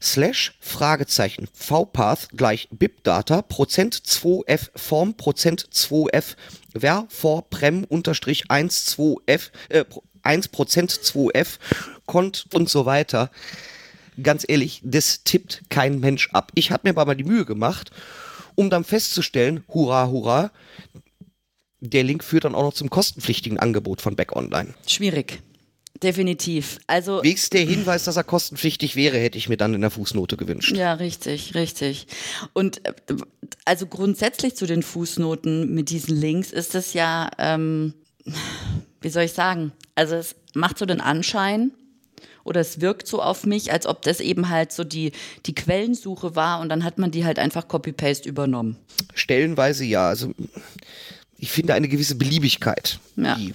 slash 0.00 0.56
Fragezeichen 0.60 1.48
vpath 1.52 2.30
gleich 2.30 2.68
bibdata 2.70 3.42
Prozent 3.42 3.94
2f 3.94 4.70
form 4.76 5.14
Prozent 5.14 5.68
2f 5.72 6.36
ver 6.78 7.06
vor 7.08 7.48
prem 7.50 7.84
unterstrich 7.84 8.50
1 8.50 8.96
2f 8.96 9.50
äh, 9.68 9.84
1 10.22 10.48
Prozent 10.48 10.92
2f 10.92 11.58
kont 12.06 12.46
und 12.52 12.68
so 12.68 12.86
weiter. 12.86 13.30
Ganz 14.22 14.44
ehrlich, 14.46 14.80
das 14.84 15.22
tippt 15.22 15.62
kein 15.70 16.00
Mensch 16.00 16.30
ab. 16.32 16.50
Ich 16.54 16.70
habe 16.70 16.82
mir 16.84 16.90
aber 16.90 17.06
mal 17.06 17.14
die 17.14 17.24
Mühe 17.24 17.44
gemacht, 17.44 17.90
um 18.56 18.68
dann 18.68 18.84
festzustellen, 18.84 19.62
hurra, 19.68 20.08
hurra, 20.08 20.50
der 21.80 22.02
Link 22.02 22.24
führt 22.24 22.44
dann 22.44 22.56
auch 22.56 22.64
noch 22.64 22.74
zum 22.74 22.90
kostenpflichtigen 22.90 23.58
Angebot 23.58 24.00
von 24.00 24.16
Back 24.16 24.34
Online. 24.34 24.74
Schwierig. 24.86 25.40
Definitiv. 26.02 26.78
Also 26.86 27.22
Wegs 27.22 27.50
der 27.50 27.62
Hinweis, 27.62 28.04
dass 28.04 28.16
er 28.16 28.24
kostenpflichtig 28.24 28.94
wäre, 28.94 29.18
hätte 29.18 29.38
ich 29.38 29.48
mir 29.48 29.56
dann 29.56 29.74
in 29.74 29.80
der 29.80 29.90
Fußnote 29.90 30.36
gewünscht. 30.36 30.76
Ja, 30.76 30.94
richtig, 30.94 31.54
richtig. 31.54 32.06
Und 32.52 32.86
äh, 32.86 32.94
also 33.64 33.86
grundsätzlich 33.86 34.54
zu 34.54 34.66
den 34.66 34.82
Fußnoten 34.82 35.74
mit 35.74 35.90
diesen 35.90 36.16
Links 36.16 36.52
ist 36.52 36.74
es 36.74 36.92
ja, 36.92 37.30
ähm, 37.38 37.94
wie 39.00 39.08
soll 39.08 39.24
ich 39.24 39.32
sagen? 39.32 39.72
Also 39.94 40.14
es 40.14 40.36
macht 40.54 40.78
so 40.78 40.86
den 40.86 41.00
Anschein, 41.00 41.72
oder 42.48 42.62
es 42.62 42.80
wirkt 42.80 43.06
so 43.06 43.22
auf 43.22 43.44
mich, 43.44 43.72
als 43.72 43.86
ob 43.86 44.02
das 44.02 44.20
eben 44.20 44.48
halt 44.48 44.72
so 44.72 44.82
die, 44.82 45.12
die 45.44 45.54
Quellensuche 45.54 46.34
war 46.34 46.60
und 46.60 46.70
dann 46.70 46.82
hat 46.82 46.98
man 46.98 47.10
die 47.10 47.24
halt 47.24 47.38
einfach 47.38 47.68
Copy-Paste 47.68 48.26
übernommen. 48.26 48.76
Stellenweise 49.14 49.84
ja. 49.84 50.08
Also 50.08 50.32
ich 51.36 51.50
finde 51.52 51.74
eine 51.74 51.88
gewisse 51.88 52.14
Beliebigkeit, 52.14 52.98
ja. 53.16 53.34
die, 53.34 53.52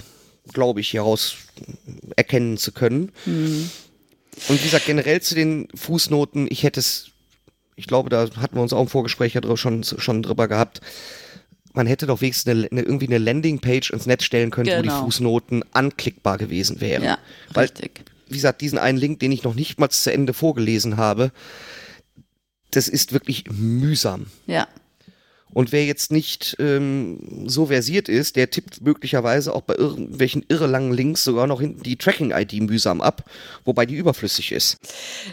glaube 0.51 0.81
ich, 0.81 0.89
hieraus 0.89 1.35
erkennen 2.15 2.57
zu 2.57 2.71
können. 2.71 3.11
Mhm. 3.25 3.69
Und 4.49 4.59
wie 4.59 4.63
gesagt, 4.63 4.85
generell 4.85 5.21
zu 5.21 5.35
den 5.35 5.67
Fußnoten, 5.75 6.47
ich 6.49 6.63
hätte 6.63 6.79
es, 6.79 7.11
ich 7.75 7.87
glaube, 7.87 8.09
da 8.09 8.29
hatten 8.35 8.55
wir 8.55 8.61
uns 8.61 8.73
auch 8.73 8.81
im 8.81 8.87
Vorgespräch 8.87 9.33
ja 9.33 9.57
schon, 9.57 9.83
schon 9.83 10.23
drüber 10.23 10.47
gehabt, 10.47 10.81
man 11.73 11.87
hätte 11.87 12.05
doch 12.05 12.21
wenigstens 12.21 12.51
eine, 12.51 12.67
eine, 12.71 12.81
irgendwie 12.81 13.07
eine 13.07 13.17
Landingpage 13.17 13.91
ins 13.91 14.05
Netz 14.05 14.23
stellen 14.23 14.51
können, 14.51 14.65
genau. 14.65 14.77
wo 14.77 14.81
die 14.83 14.89
genau. 14.89 15.03
Fußnoten 15.05 15.63
anklickbar 15.73 16.37
gewesen 16.37 16.81
wären. 16.81 17.03
Ja, 17.03 17.17
Weil, 17.53 17.65
richtig. 17.65 18.05
Wie 18.27 18.35
gesagt, 18.35 18.61
diesen 18.61 18.79
einen 18.79 18.97
Link, 18.97 19.19
den 19.19 19.31
ich 19.31 19.43
noch 19.43 19.55
nicht 19.55 19.79
mal 19.79 19.89
zu 19.89 20.11
Ende 20.11 20.33
vorgelesen 20.33 20.97
habe, 20.97 21.31
das 22.71 22.87
ist 22.87 23.13
wirklich 23.13 23.45
mühsam. 23.51 24.27
Ja, 24.47 24.67
und 25.53 25.71
wer 25.71 25.85
jetzt 25.85 26.11
nicht 26.11 26.55
ähm, 26.59 27.47
so 27.47 27.67
versiert 27.67 28.09
ist, 28.09 28.35
der 28.35 28.49
tippt 28.49 28.81
möglicherweise 28.81 29.53
auch 29.53 29.61
bei 29.61 29.75
irgendwelchen 29.75 30.43
irrelangen 30.47 30.93
Links 30.93 31.23
sogar 31.23 31.47
noch 31.47 31.61
hinten 31.61 31.83
die 31.83 31.97
Tracking-ID 31.97 32.53
mühsam 32.61 33.01
ab, 33.01 33.29
wobei 33.63 33.85
die 33.85 33.95
überflüssig 33.95 34.51
ist. 34.51 34.77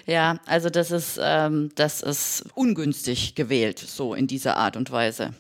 Ja, 0.06 0.38
also 0.46 0.70
das 0.70 0.90
ist, 0.90 1.18
ähm, 1.22 1.70
das 1.74 2.02
ist 2.02 2.44
ungünstig 2.54 3.34
gewählt, 3.34 3.78
so 3.78 4.14
in 4.14 4.26
dieser 4.26 4.56
Art 4.56 4.76
und 4.76 4.90
Weise. 4.90 5.34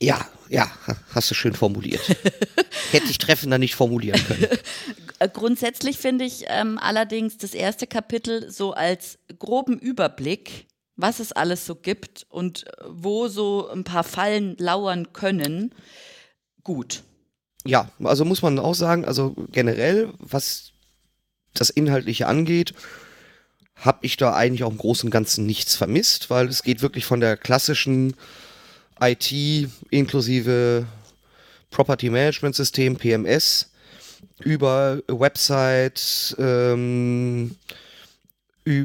Ja, 0.00 0.26
ja, 0.48 0.70
hast 1.14 1.30
du 1.30 1.34
schön 1.34 1.54
formuliert. 1.54 2.02
Hätte 2.90 3.06
ich 3.08 3.18
treffender 3.18 3.58
nicht 3.58 3.74
formulieren 3.74 4.20
können. 4.26 4.46
Grundsätzlich 5.32 5.96
finde 5.96 6.26
ich 6.26 6.44
ähm, 6.48 6.78
allerdings 6.78 7.38
das 7.38 7.54
erste 7.54 7.86
Kapitel 7.86 8.50
so 8.50 8.72
als 8.72 9.18
groben 9.38 9.78
Überblick 9.78 10.66
was 10.96 11.20
es 11.20 11.32
alles 11.32 11.66
so 11.66 11.74
gibt 11.74 12.26
und 12.30 12.66
äh, 12.66 12.70
wo 12.88 13.28
so 13.28 13.68
ein 13.68 13.84
paar 13.84 14.04
Fallen 14.04 14.56
lauern 14.58 15.12
können, 15.12 15.74
gut. 16.62 17.02
Ja, 17.64 17.90
also 18.02 18.24
muss 18.24 18.42
man 18.42 18.58
auch 18.58 18.74
sagen, 18.74 19.04
also 19.04 19.34
generell, 19.52 20.12
was 20.18 20.72
das 21.54 21.70
Inhaltliche 21.70 22.26
angeht, 22.26 22.74
habe 23.76 23.98
ich 24.02 24.16
da 24.16 24.34
eigentlich 24.34 24.64
auch 24.64 24.70
im 24.70 24.78
Großen 24.78 25.08
und 25.08 25.10
Ganzen 25.10 25.46
nichts 25.46 25.76
vermisst, 25.76 26.30
weil 26.30 26.48
es 26.48 26.62
geht 26.62 26.80
wirklich 26.80 27.04
von 27.04 27.20
der 27.20 27.36
klassischen 27.36 28.14
IT 29.00 29.32
inklusive 29.90 30.86
Property 31.70 32.08
Management 32.08 32.54
System, 32.54 32.96
PMS, 32.96 33.70
über 34.40 35.02
Website, 35.08 36.34
ähm, 36.38 37.56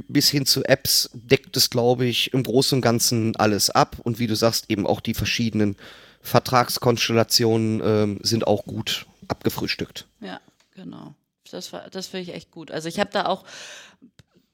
bis 0.08 0.30
hin 0.30 0.46
zu 0.46 0.64
Apps 0.64 1.10
deckt 1.14 1.58
es, 1.58 1.70
glaube 1.70 2.06
ich, 2.06 2.34
im 2.34 2.44
Großen 2.44 2.78
und 2.78 2.82
Ganzen 2.82 3.36
alles 3.36 3.70
ab. 3.70 3.98
Und 4.04 4.20
wie 4.20 4.28
du 4.28 4.36
sagst, 4.36 4.70
eben 4.70 4.86
auch 4.86 5.02
die 5.02 5.14
verschiedenen 5.14 5.76
Vertragskonstellationen 6.22 7.82
ähm, 7.84 8.20
sind 8.22 8.46
auch 8.46 8.66
gut 8.66 9.08
abgefrühstückt. 9.28 10.08
Ja, 10.20 10.40
genau. 10.76 11.16
Das, 11.52 11.72
das 11.92 12.08
finde 12.08 12.24
ich 12.24 12.36
echt 12.36 12.52
gut. 12.52 12.72
Also 12.72 12.88
ich 12.88 13.00
habe 13.00 13.10
da 13.12 13.26
auch 13.26 13.44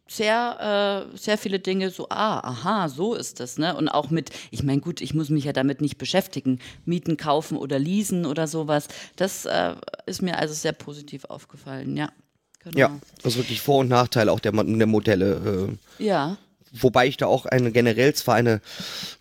sehr, 0.08 1.10
äh, 1.14 1.18
sehr 1.18 1.38
viele 1.38 1.60
Dinge 1.60 1.90
so, 1.90 2.08
ah, 2.10 2.40
aha, 2.40 2.88
so 2.88 3.14
ist 3.14 3.40
das, 3.40 3.58
ne? 3.58 3.76
Und 3.76 3.90
auch 3.90 4.10
mit, 4.10 4.30
ich 4.52 4.64
meine, 4.64 4.80
gut, 4.80 5.02
ich 5.02 5.14
muss 5.14 5.30
mich 5.30 5.44
ja 5.44 5.54
damit 5.54 5.82
nicht 5.82 5.98
beschäftigen, 5.98 6.60
mieten, 6.86 7.18
kaufen 7.18 7.58
oder 7.58 7.78
leasen 7.78 8.26
oder 8.26 8.48
sowas. 8.48 8.88
Das 9.18 9.46
äh, 9.46 9.76
ist 10.06 10.22
mir 10.22 10.38
also 10.38 10.54
sehr 10.54 10.72
positiv 10.72 11.26
aufgefallen, 11.26 11.98
ja. 11.98 12.10
Genau. 12.72 12.80
Ja, 12.80 13.00
das 13.24 13.34
ist 13.34 13.38
wirklich 13.38 13.62
Vor- 13.62 13.80
und 13.80 13.90
Nachteil 13.90 14.30
auch 14.30 14.40
der, 14.40 14.52
der 14.52 14.88
Modelle. 14.88 15.70
Äh, 16.00 16.04
ja. 16.04 16.38
Wobei 16.72 17.08
ich 17.08 17.18
da 17.18 17.28
auch 17.28 17.46
eine 17.46 17.72
generell 17.72 18.14
zwar 18.14 18.36
eine 18.36 18.62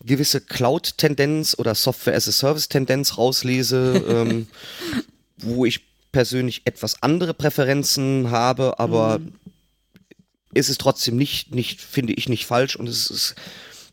gewisse 0.05 0.41
Cloud-Tendenz 0.41 1.55
oder 1.59 1.75
Software-as-a-Service-Tendenz 1.75 3.19
rauslese, 3.19 4.05
ähm, 4.09 4.49
wo 5.39 5.65
ich 5.65 5.83
persönlich 6.13 6.63
etwas 6.65 7.03
andere 7.03 7.35
Präferenzen 7.35 8.31
habe, 8.31 8.79
aber 8.79 9.19
mhm. 9.19 9.35
ist 10.55 10.69
es 10.69 10.79
trotzdem 10.79 11.17
nicht, 11.17 11.55
nicht, 11.55 11.81
finde 11.81 12.15
ich 12.15 12.29
nicht 12.29 12.47
falsch 12.47 12.75
und 12.77 12.89
es 12.89 13.11
ist, 13.11 13.35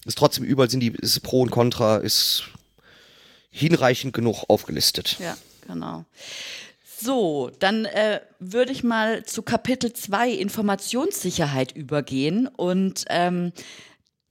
ist 0.06 0.18
trotzdem 0.18 0.44
überall 0.46 0.70
sind 0.70 0.80
die 0.80 0.94
ist 0.94 1.22
Pro 1.22 1.42
und 1.42 1.52
Contra 1.52 1.98
ist 1.98 2.46
hinreichend 3.50 4.14
genug 4.14 4.46
aufgelistet. 4.48 5.18
Ja, 5.20 5.38
genau. 5.68 6.06
So, 7.04 7.52
dann 7.60 7.84
äh, 7.84 8.22
würde 8.40 8.72
ich 8.72 8.84
mal 8.84 9.26
zu 9.26 9.42
Kapitel 9.42 9.92
2 9.92 10.30
Informationssicherheit 10.32 11.74
übergehen. 11.74 12.48
Und 12.48 13.04
ähm, 13.10 13.52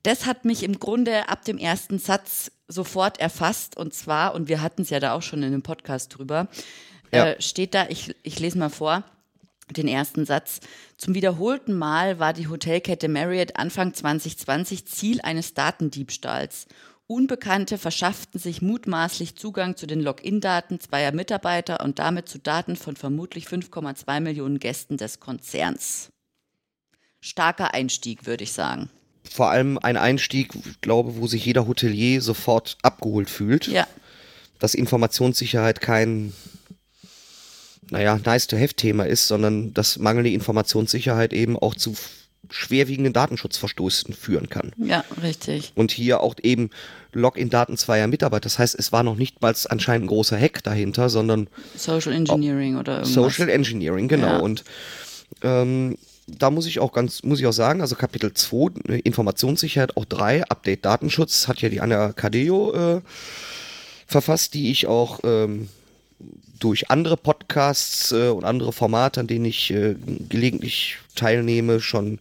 das 0.02 0.24
hat 0.24 0.46
mich 0.46 0.62
im 0.62 0.78
Grunde 0.78 1.28
ab 1.28 1.44
dem 1.44 1.58
ersten 1.58 1.98
Satz 1.98 2.50
sofort 2.68 3.20
erfasst. 3.20 3.76
Und 3.76 3.92
zwar, 3.92 4.34
und 4.34 4.48
wir 4.48 4.62
hatten 4.62 4.82
es 4.82 4.90
ja 4.90 5.00
da 5.00 5.12
auch 5.12 5.22
schon 5.22 5.42
in 5.42 5.52
dem 5.52 5.62
Podcast 5.62 6.16
drüber, 6.16 6.48
ja. 7.12 7.26
äh, 7.26 7.42
steht 7.42 7.74
da, 7.74 7.86
ich, 7.90 8.14
ich 8.22 8.40
lese 8.40 8.56
mal 8.56 8.70
vor, 8.70 9.04
den 9.70 9.88
ersten 9.88 10.24
Satz. 10.24 10.60
Zum 10.96 11.14
wiederholten 11.14 11.74
Mal 11.74 12.18
war 12.18 12.32
die 12.32 12.48
Hotelkette 12.48 13.08
Marriott 13.08 13.56
Anfang 13.56 13.92
2020 13.92 14.86
Ziel 14.86 15.20
eines 15.20 15.52
Datendiebstahls. 15.52 16.66
Unbekannte 17.12 17.76
verschafften 17.76 18.40
sich 18.40 18.62
mutmaßlich 18.62 19.36
Zugang 19.36 19.76
zu 19.76 19.86
den 19.86 20.00
Login-Daten 20.00 20.80
zweier 20.80 21.12
Mitarbeiter 21.12 21.84
und 21.84 21.98
damit 21.98 22.26
zu 22.26 22.38
Daten 22.38 22.74
von 22.74 22.96
vermutlich 22.96 23.48
5,2 23.48 24.20
Millionen 24.20 24.58
Gästen 24.58 24.96
des 24.96 25.20
Konzerns. 25.20 26.08
Starker 27.20 27.74
Einstieg, 27.74 28.24
würde 28.24 28.44
ich 28.44 28.52
sagen. 28.52 28.88
Vor 29.30 29.50
allem 29.50 29.76
ein 29.76 29.98
Einstieg, 29.98 30.54
glaube 30.80 31.16
wo 31.16 31.26
sich 31.26 31.44
jeder 31.44 31.66
Hotelier 31.66 32.22
sofort 32.22 32.78
abgeholt 32.80 33.28
fühlt. 33.28 33.66
Ja. 33.66 33.86
Dass 34.58 34.72
Informationssicherheit 34.72 35.82
kein, 35.82 36.32
naja, 37.90 38.18
nice-to-have-Thema 38.24 39.04
ist, 39.04 39.28
sondern 39.28 39.74
dass 39.74 39.98
mangelnde 39.98 40.30
Informationssicherheit 40.30 41.34
eben 41.34 41.58
auch 41.58 41.74
zu 41.74 41.94
schwerwiegenden 42.52 43.12
Datenschutzverstoßen 43.12 44.14
führen 44.14 44.48
kann. 44.48 44.72
Ja, 44.76 45.04
richtig. 45.22 45.72
Und 45.74 45.90
hier 45.90 46.20
auch 46.20 46.34
eben 46.42 46.70
Login-Daten 47.12 47.76
zweier 47.76 48.06
Mitarbeiter. 48.06 48.42
Das 48.42 48.58
heißt, 48.58 48.78
es 48.78 48.92
war 48.92 49.02
noch 49.02 49.16
nicht 49.16 49.42
mal 49.42 49.54
anscheinend 49.68 50.04
ein 50.04 50.08
großer 50.08 50.38
Hack 50.38 50.62
dahinter, 50.62 51.08
sondern 51.08 51.48
Social 51.76 52.12
Engineering 52.12 52.76
oder 52.76 53.00
irgendwas. 53.00 53.14
Social 53.14 53.48
Engineering, 53.48 54.08
genau. 54.08 54.26
Ja. 54.26 54.38
Und 54.38 54.64
ähm, 55.42 55.98
da 56.26 56.50
muss 56.50 56.66
ich 56.66 56.78
auch 56.78 56.92
ganz, 56.92 57.22
muss 57.22 57.40
ich 57.40 57.46
auch 57.46 57.52
sagen, 57.52 57.80
also 57.80 57.96
Kapitel 57.96 58.32
2, 58.32 59.00
Informationssicherheit, 59.04 59.96
auch 59.96 60.04
3, 60.04 60.44
Update 60.44 60.84
Datenschutz, 60.84 61.48
hat 61.48 61.60
ja 61.60 61.68
die 61.68 61.80
Anna 61.80 62.12
Cadeo 62.12 62.96
äh, 62.96 63.00
verfasst, 64.06 64.54
die 64.54 64.70
ich 64.70 64.86
auch 64.86 65.20
ähm, 65.24 65.68
durch 66.62 66.90
andere 66.90 67.16
Podcasts 67.16 68.12
äh, 68.12 68.28
und 68.28 68.44
andere 68.44 68.72
Formate, 68.72 69.20
an 69.20 69.26
denen 69.26 69.44
ich 69.44 69.70
äh, 69.70 69.96
gelegentlich 70.28 70.98
teilnehme, 71.16 71.80
schon 71.80 72.18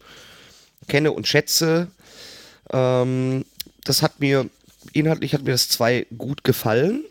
kenne 0.87 1.11
und 1.11 1.27
schätze. 1.27 1.87
Ähm, 2.71 3.45
das 3.83 4.01
hat 4.01 4.19
mir, 4.19 4.49
inhaltlich 4.93 5.33
hat 5.33 5.43
mir 5.43 5.51
das 5.51 5.69
zwei 5.69 6.07
gut 6.17 6.43
gefallen. 6.43 7.03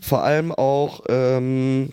Vor 0.00 0.22
allem 0.22 0.52
auch, 0.52 1.02
ähm, 1.08 1.92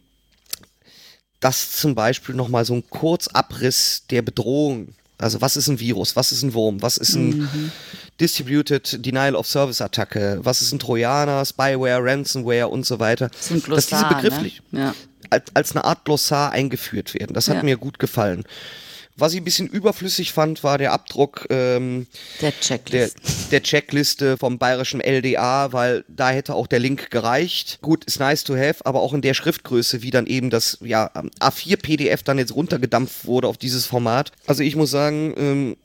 dass 1.42 1.72
zum 1.72 1.94
Beispiel 1.96 2.36
nochmal 2.36 2.64
so 2.66 2.76
ein 2.76 2.90
Kurzabriss 2.90 4.04
der 4.10 4.22
Bedrohung 4.22 4.94
also 5.18 5.42
was 5.42 5.56
ist 5.56 5.68
ein 5.68 5.80
Virus, 5.80 6.16
was 6.16 6.32
ist 6.32 6.44
ein 6.44 6.54
Wurm, 6.54 6.82
was 6.82 6.98
ist 6.98 7.16
ein 7.16 7.30
mhm. 7.38 7.72
Distributed 8.20 9.06
Denial 9.06 9.36
of 9.36 9.48
Service 9.48 9.82
Attacke, 9.82 10.40
was 10.42 10.62
ist 10.62 10.72
ein 10.72 10.80
Trojaner, 10.80 11.44
Spyware, 11.46 12.04
Ransomware 12.04 12.68
und 12.68 12.86
so 12.86 13.00
weiter. 13.00 13.30
Das 13.30 13.48
sind 13.50 13.64
Glossar, 13.64 14.02
dass 14.02 14.10
diese 14.10 14.22
begrifflich 14.22 14.62
ne? 14.72 14.80
ja. 14.80 14.96
als, 15.30 15.44
als, 15.54 15.72
eine 15.72 15.84
Art 15.84 16.06
Glossar 16.06 16.52
eingeführt 16.52 17.14
werden. 17.14 17.34
Das 17.34 17.50
hat 17.50 17.58
ja. 17.58 17.64
mir 17.64 17.78
gut 17.78 18.00
gefallen. 18.00 18.46
Was 19.18 19.34
ich 19.34 19.40
ein 19.40 19.46
bisschen 19.46 19.68
überflüssig 19.68 20.34
fand, 20.34 20.62
war 20.64 20.78
der 20.78 20.92
Abdruck 20.92 21.48
ähm, 21.50 22.06
der, 22.42 22.52
Checkliste. 22.60 23.22
Der, 23.22 23.34
der, 23.52 23.64
Checkliste 23.64 24.38
vom 24.38 24.58
bayerischen 24.58 25.00
LDA, 25.00 25.72
weil 25.72 26.04
da 26.10 26.32
hätte 26.32 26.54
auch 26.54 26.68
der 26.68 26.80
Link 26.80 27.12
gereicht. 27.12 27.80
Gut, 27.82 28.04
ist 28.04 28.20
nice 28.20 28.44
to 28.44 28.58
have, 28.58 28.86
aber 28.86 29.00
auch 29.00 29.14
in 29.14 29.22
der 29.22 29.34
Schriftgröße, 29.34 30.02
wie 30.02 30.12
dann 30.12 30.26
eben 30.26 30.50
das 30.50 30.80
ja, 30.82 31.10
A4 31.40 31.78
PDF 31.78 32.24
dann 32.24 32.38
jetzt 32.38 32.54
runtergedampft 32.54 33.26
wurde 33.26 33.48
auf 33.48 33.58
dieses 33.58 33.86
Format. 33.86 34.34
Also 34.48 34.64
ich 34.64 34.76
muss 34.76 34.92
sagen, 34.92 35.34
ähm, 35.38 35.78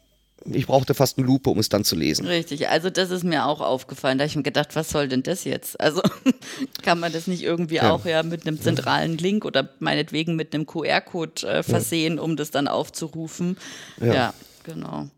ich 0.46 0.66
brauchte 0.66 0.94
fast 0.94 1.18
eine 1.18 1.26
Lupe, 1.26 1.50
um 1.50 1.58
es 1.58 1.68
dann 1.68 1.84
zu 1.84 1.96
lesen. 1.96 2.26
Richtig, 2.26 2.68
also 2.68 2.88
das 2.88 3.10
ist 3.10 3.24
mir 3.24 3.46
auch 3.46 3.60
aufgefallen. 3.60 4.18
Da 4.18 4.22
habe 4.22 4.30
ich 4.30 4.36
mir 4.36 4.42
gedacht, 4.42 4.74
was 4.74 4.90
soll 4.90 5.08
denn 5.08 5.22
das 5.22 5.44
jetzt? 5.44 5.78
Also 5.80 6.02
kann 6.82 6.98
man 6.98 7.12
das 7.12 7.26
nicht 7.26 7.42
irgendwie 7.42 7.76
ja. 7.76 7.90
auch 7.90 8.06
ja 8.06 8.22
mit 8.22 8.46
einem 8.46 8.60
zentralen 8.60 9.18
Link 9.18 9.44
oder 9.44 9.68
meinetwegen 9.80 10.36
mit 10.36 10.54
einem 10.54 10.66
QR-Code 10.66 11.46
äh, 11.46 11.62
versehen, 11.62 12.16
ja. 12.16 12.22
um 12.22 12.36
das 12.36 12.50
dann 12.50 12.68
aufzurufen? 12.68 13.56
Ja, 14.00 14.14
ja 14.14 14.34
genau. 14.64 15.08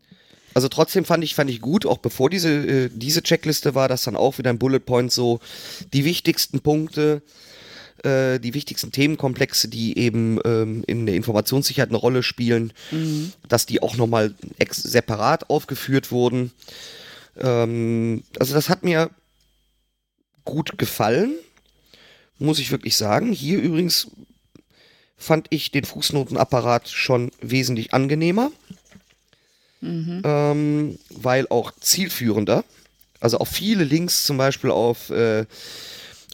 Also 0.53 0.67
trotzdem 0.67 1.05
fand 1.05 1.23
ich, 1.23 1.35
fand 1.35 1.49
ich 1.49 1.61
gut, 1.61 1.85
auch 1.85 1.97
bevor 1.97 2.29
diese, 2.29 2.49
äh, 2.49 2.89
diese 2.93 3.23
Checkliste 3.23 3.75
war, 3.75 3.87
dass 3.87 4.03
dann 4.03 4.15
auch 4.15 4.37
wieder 4.37 4.49
ein 4.49 4.59
Bullet 4.59 4.79
Point 4.79 5.11
so 5.11 5.39
die 5.93 6.05
wichtigsten 6.05 6.59
Punkte 6.59 7.21
äh, 8.03 8.39
die 8.39 8.53
wichtigsten 8.53 8.91
Themenkomplexe, 8.91 9.67
die 9.67 9.97
eben 9.97 10.39
ähm, 10.45 10.83
in 10.87 11.05
der 11.05 11.15
Informationssicherheit 11.15 11.89
eine 11.89 11.97
Rolle 11.97 12.23
spielen, 12.23 12.73
mhm. 12.91 13.33
dass 13.47 13.65
die 13.65 13.81
auch 13.81 13.95
nochmal 13.95 14.33
separat 14.69 15.49
aufgeführt 15.49 16.11
wurden. 16.11 16.51
Ähm, 17.39 18.23
also 18.39 18.53
das 18.53 18.69
hat 18.69 18.83
mir 18.83 19.09
gut 20.45 20.77
gefallen, 20.77 21.35
muss 22.39 22.59
ich 22.59 22.71
wirklich 22.71 22.97
sagen. 22.97 23.31
Hier 23.31 23.59
übrigens 23.59 24.07
fand 25.17 25.47
ich 25.49 25.71
den 25.71 25.85
Fußnotenapparat 25.85 26.89
schon 26.89 27.31
wesentlich 27.41 27.93
angenehmer, 27.93 28.51
mhm. 29.81 30.21
ähm, 30.25 30.99
weil 31.09 31.47
auch 31.47 31.71
zielführender. 31.79 32.65
Also 33.19 33.39
auch 33.39 33.47
viele 33.47 33.85
Links 33.85 34.25
zum 34.25 34.35
Beispiel 34.35 34.69
auf 34.69 35.09
äh, 35.09 35.45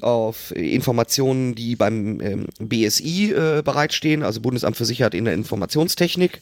auf 0.03 0.51
Informationen, 0.55 1.55
die 1.55 1.75
beim 1.75 2.21
ähm, 2.21 2.47
BSI 2.59 3.31
äh, 3.31 3.61
bereitstehen, 3.63 4.23
also 4.23 4.41
Bundesamt 4.41 4.77
für 4.77 4.85
Sicherheit 4.85 5.13
in 5.13 5.25
der 5.25 5.33
Informationstechnik, 5.33 6.41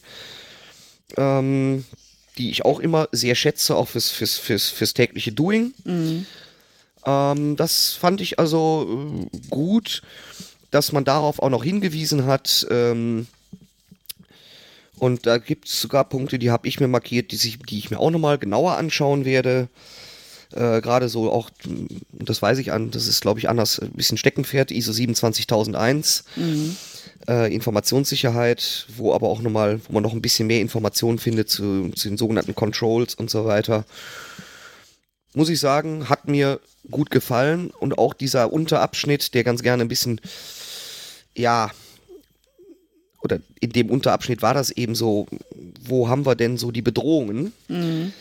ähm, 1.16 1.84
die 2.36 2.50
ich 2.50 2.64
auch 2.64 2.80
immer 2.80 3.08
sehr 3.12 3.34
schätze, 3.34 3.76
auch 3.76 3.88
fürs, 3.88 4.10
fürs, 4.10 4.36
fürs, 4.36 4.68
fürs 4.68 4.94
tägliche 4.94 5.32
Doing. 5.32 5.72
Mhm. 5.84 6.26
Ähm, 7.04 7.56
das 7.56 7.92
fand 7.92 8.20
ich 8.20 8.38
also 8.38 9.28
äh, 9.32 9.38
gut, 9.50 10.02
dass 10.70 10.92
man 10.92 11.04
darauf 11.04 11.40
auch 11.40 11.50
noch 11.50 11.64
hingewiesen 11.64 12.26
hat. 12.26 12.66
Ähm, 12.70 13.26
und 14.98 15.26
da 15.26 15.38
gibt 15.38 15.68
es 15.68 15.80
sogar 15.80 16.04
Punkte, 16.04 16.38
die 16.38 16.50
habe 16.50 16.68
ich 16.68 16.80
mir 16.80 16.88
markiert, 16.88 17.30
die, 17.32 17.36
sich, 17.36 17.58
die 17.58 17.78
ich 17.78 17.90
mir 17.90 17.98
auch 17.98 18.10
nochmal 18.10 18.38
genauer 18.38 18.76
anschauen 18.76 19.24
werde. 19.24 19.68
Äh, 20.52 20.80
Gerade 20.80 21.08
so 21.08 21.30
auch, 21.30 21.50
das 22.12 22.40
weiß 22.40 22.58
ich 22.58 22.72
an, 22.72 22.90
das 22.90 23.06
ist 23.06 23.20
glaube 23.20 23.40
ich 23.40 23.48
anders, 23.48 23.78
ein 23.80 23.92
bisschen 23.92 24.18
Steckenpferd, 24.18 24.70
ISO 24.70 24.92
27001. 24.92 26.24
Mhm. 26.36 26.76
Äh, 27.26 27.54
Informationssicherheit, 27.54 28.86
wo 28.96 29.12
aber 29.12 29.28
auch 29.28 29.42
nochmal, 29.42 29.80
wo 29.86 29.92
man 29.92 30.02
noch 30.02 30.14
ein 30.14 30.22
bisschen 30.22 30.46
mehr 30.46 30.60
Informationen 30.60 31.18
findet 31.18 31.50
zu, 31.50 31.90
zu 31.90 32.08
den 32.08 32.16
sogenannten 32.16 32.54
Controls 32.54 33.14
und 33.14 33.28
so 33.28 33.44
weiter. 33.44 33.84
Muss 35.34 35.50
ich 35.50 35.60
sagen, 35.60 36.08
hat 36.08 36.26
mir 36.26 36.58
gut 36.90 37.10
gefallen 37.10 37.70
und 37.70 37.98
auch 37.98 38.14
dieser 38.14 38.50
Unterabschnitt, 38.50 39.34
der 39.34 39.44
ganz 39.44 39.62
gerne 39.62 39.82
ein 39.82 39.88
bisschen, 39.88 40.22
ja, 41.36 41.70
oder 43.20 43.40
in 43.60 43.70
dem 43.70 43.90
Unterabschnitt 43.90 44.40
war 44.40 44.54
das 44.54 44.70
eben 44.70 44.94
so, 44.94 45.26
wo 45.82 46.08
haben 46.08 46.24
wir 46.24 46.34
denn 46.34 46.56
so 46.56 46.70
die 46.70 46.82
Bedrohungen? 46.82 47.52
Mhm 47.68 48.12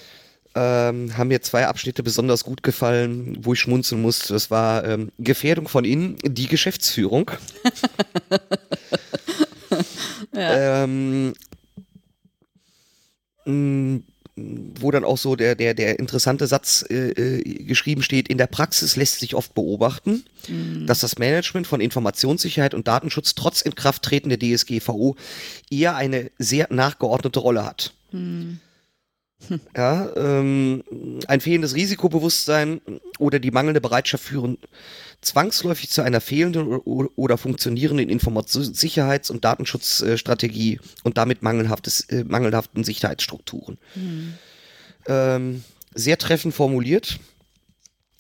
ähm, 0.58 1.16
haben 1.16 1.28
mir 1.28 1.42
zwei 1.42 1.68
Abschnitte 1.68 2.02
besonders 2.02 2.44
gut 2.44 2.64
gefallen, 2.64 3.38
wo 3.42 3.54
ich 3.54 3.60
schmunzeln 3.60 4.02
musste. 4.02 4.34
Das 4.34 4.50
war 4.50 4.84
ähm, 4.86 5.12
Gefährdung 5.20 5.68
von 5.68 5.86
innen, 5.86 6.18
die 6.24 6.48
Geschäftsführung. 6.48 7.30
ja. 10.34 10.84
ähm, 10.84 11.34
mh, 13.46 14.00
wo 14.36 14.91
dann 14.91 15.04
auch 15.04 15.17
so 15.17 15.36
der, 15.36 15.56
der, 15.56 15.76
der 15.76 16.00
interessante 16.00 16.48
Satz 16.48 16.86
äh, 16.89 17.10
äh, 17.10 17.63
geschrieben 17.63 18.02
steht, 18.02 18.28
in 18.28 18.38
der 18.39 18.48
Praxis 18.48 18.96
lässt 18.96 19.20
sich 19.20 19.36
oft 19.36 19.54
beobachten, 19.54 20.26
mhm. 20.48 20.88
dass 20.88 21.02
das 21.02 21.20
Management 21.20 21.67
von 21.67 21.82
Informationssicherheit 21.82 22.74
und 22.74 22.88
Datenschutz 22.88 23.36
trotz 23.36 23.62
Inkrafttreten 23.62 24.30
der 24.30 24.39
DSGVO 24.39 25.15
eher 25.70 25.96
eine 25.96 26.32
sehr 26.39 26.67
nachgeordnete 26.72 27.39
Rolle 27.39 27.65
hat. 27.65 27.93
Mhm. 28.12 28.60
Ja, 29.76 30.10
ähm, 30.15 30.84
ein 31.28 31.41
fehlendes 31.41 31.76
Risikobewusstsein 31.76 32.82
oder 33.19 33.39
die 33.39 33.52
mangelnde 33.52 33.82
Bereitschaft 33.82 34.23
führen 34.23 34.58
zwangsläufig 35.21 35.89
zu 35.89 36.02
einer 36.02 36.21
fehlenden 36.21 36.67
oder 36.67 37.38
funktionierenden 37.38 38.10
Informationssicherheits- 38.10 39.32
und 39.32 39.45
Datenschutzstrategie 39.45 40.80
und 41.04 41.17
damit 41.17 41.43
mangelhaftes, 41.43 42.02
äh, 42.10 42.23
mangelhaften 42.23 42.84
Sicherheitsstrukturen. 42.84 43.78
Mhm. 43.95 44.34
Ähm, 45.08 45.63
sehr 45.93 46.17
treffend 46.17 46.54
formuliert, 46.54 47.19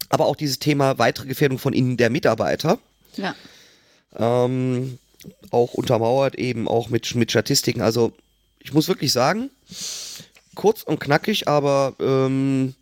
aber 0.09 0.25
auch 0.25 0.35
dieses 0.35 0.59
Thema 0.59 0.97
weitere 0.97 1.27
Gefährdung 1.27 1.59
von 1.59 1.73
innen 1.73 1.97
der 1.97 2.09
Mitarbeiter. 2.09 2.79
Ja. 3.15 3.35
Ähm, 4.15 4.97
auch 5.51 5.73
untermauert 5.73 6.35
eben 6.35 6.67
auch 6.67 6.89
mit, 6.89 7.13
mit 7.15 7.31
Statistiken. 7.31 7.81
Also 7.81 8.13
ich 8.59 8.73
muss 8.73 8.87
wirklich 8.87 9.11
sagen, 9.11 9.49
kurz 10.57 10.83
und 10.83 10.99
knackig, 10.99 11.47
aber 11.47 11.95
ähm, 11.99 12.73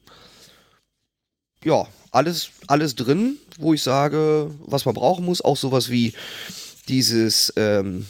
ja, 1.63 1.85
alles, 2.11 2.49
alles 2.67 2.95
drin, 2.95 3.37
wo 3.59 3.73
ich 3.73 3.83
sage, 3.83 4.49
was 4.65 4.85
man 4.85 4.95
brauchen 4.95 5.25
muss. 5.25 5.41
Auch 5.41 5.57
sowas 5.57 5.89
wie 5.89 6.13
dieses, 6.87 7.53
ähm, 7.57 8.07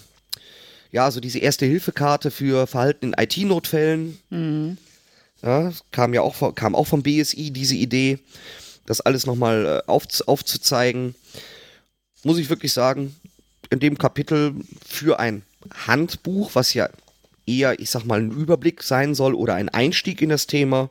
ja, 0.91 1.09
so 1.11 1.19
diese 1.19 1.39
Erste-Hilfe-Karte 1.39 2.31
für 2.31 2.67
Verhalten 2.67 3.13
in 3.13 3.15
IT-Notfällen. 3.17 4.19
Mhm. 4.29 4.77
Ja, 5.41 5.71
kam 5.91 6.13
ja 6.13 6.21
auch, 6.21 6.55
kam 6.55 6.75
auch 6.75 6.87
vom 6.87 7.03
BSI 7.03 7.51
diese 7.51 7.75
Idee, 7.75 8.19
das 8.85 9.01
alles 9.01 9.25
nochmal 9.25 9.83
äh, 9.85 9.89
auf, 9.89 10.05
aufzuzeigen. 10.27 11.15
Muss 12.23 12.37
ich 12.37 12.49
wirklich 12.49 12.73
sagen, 12.73 13.15
in 13.69 13.79
dem 13.79 13.97
Kapitel 13.97 14.53
für 14.87 15.19
ein 15.19 15.43
Handbuch, 15.87 16.51
was 16.53 16.73
ja 16.73 16.89
eher, 17.45 17.79
ich 17.79 17.89
sag 17.89 18.05
mal, 18.05 18.19
ein 18.19 18.31
Überblick 18.31 18.83
sein 18.83 19.15
soll 19.15 19.33
oder 19.33 19.55
ein 19.55 19.69
Einstieg 19.69 20.21
in 20.21 20.29
das 20.29 20.47
Thema, 20.47 20.89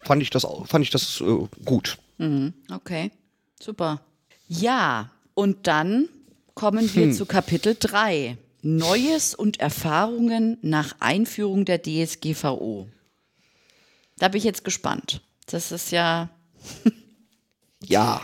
fand 0.00 0.22
ich 0.22 0.30
das, 0.30 0.46
fand 0.66 0.84
ich 0.84 0.90
das 0.90 1.20
äh, 1.20 1.46
gut. 1.64 1.98
Mhm, 2.18 2.54
okay, 2.70 3.10
super. 3.60 4.00
Ja, 4.48 5.10
und 5.34 5.66
dann 5.66 6.08
kommen 6.54 6.92
wir 6.94 7.06
hm. 7.06 7.12
zu 7.12 7.26
Kapitel 7.26 7.76
3. 7.78 8.38
Neues 8.62 9.34
und 9.34 9.60
Erfahrungen 9.60 10.56
nach 10.62 10.96
Einführung 11.00 11.64
der 11.64 11.82
DSGVO. 11.82 12.88
Da 14.18 14.28
bin 14.28 14.38
ich 14.38 14.44
jetzt 14.44 14.64
gespannt. 14.64 15.20
Das 15.46 15.70
ist 15.72 15.90
ja. 15.90 16.30
ja. 17.84 18.22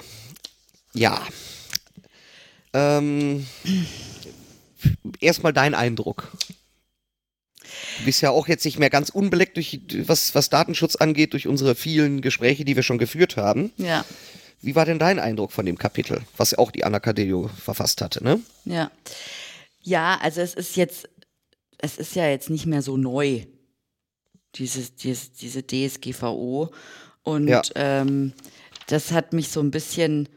Ja. 0.95 1.21
Ähm, 2.73 3.47
erstmal 5.21 5.53
dein 5.53 5.75
Eindruck. 5.75 6.33
Du 8.01 8.07
bist 8.07 8.23
ja 8.23 8.31
auch 8.31 8.49
jetzt 8.49 8.65
nicht 8.65 8.79
mehr 8.79 8.91
ganz 8.91 9.11
unbeleckt 9.11 9.57
durch 9.57 9.79
was, 10.07 10.35
was 10.35 10.49
Datenschutz 10.49 10.97
angeht, 10.97 11.35
durch 11.35 11.47
unsere 11.47 11.75
vielen 11.75 12.23
Gespräche, 12.23 12.65
die 12.65 12.75
wir 12.75 12.83
schon 12.83 12.99
geführt 12.99 13.37
haben. 13.37 13.73
Ja. 13.77 14.05
Wie 14.63 14.75
war 14.75 14.87
denn 14.87 14.99
dein 14.99 15.19
Eindruck 15.19 15.53
von 15.53 15.67
dem 15.67 15.79
Kapitel, 15.79 16.23
was 16.37 16.55
auch 16.55 16.71
die 16.71 16.85
Anna 16.85 16.99
Cadello 16.99 17.49
verfasst 17.49 18.01
hatte, 18.01 18.25
ne? 18.25 18.41
Ja. 18.65 18.91
Ja, 19.83 20.19
also 20.21 20.41
es 20.41 20.55
ist 20.55 20.77
jetzt, 20.77 21.09
es 21.79 21.99
ist 21.99 22.15
ja 22.15 22.29
jetzt 22.29 22.51
nicht 22.51 22.67
mehr 22.67 22.83
so 22.83 22.97
neu, 22.97 23.45
dieses, 24.55 24.97
dieses, 24.97 25.33
diese 25.33 25.67
DSGVO. 25.67 26.71
Und 27.23 27.49
ja. 27.49 27.63
ähm, 27.75 28.33
das 28.87 29.13
hat 29.13 29.33
mich 29.33 29.49
so 29.49 29.61
ein 29.61 29.71
bisschen, 29.71 30.29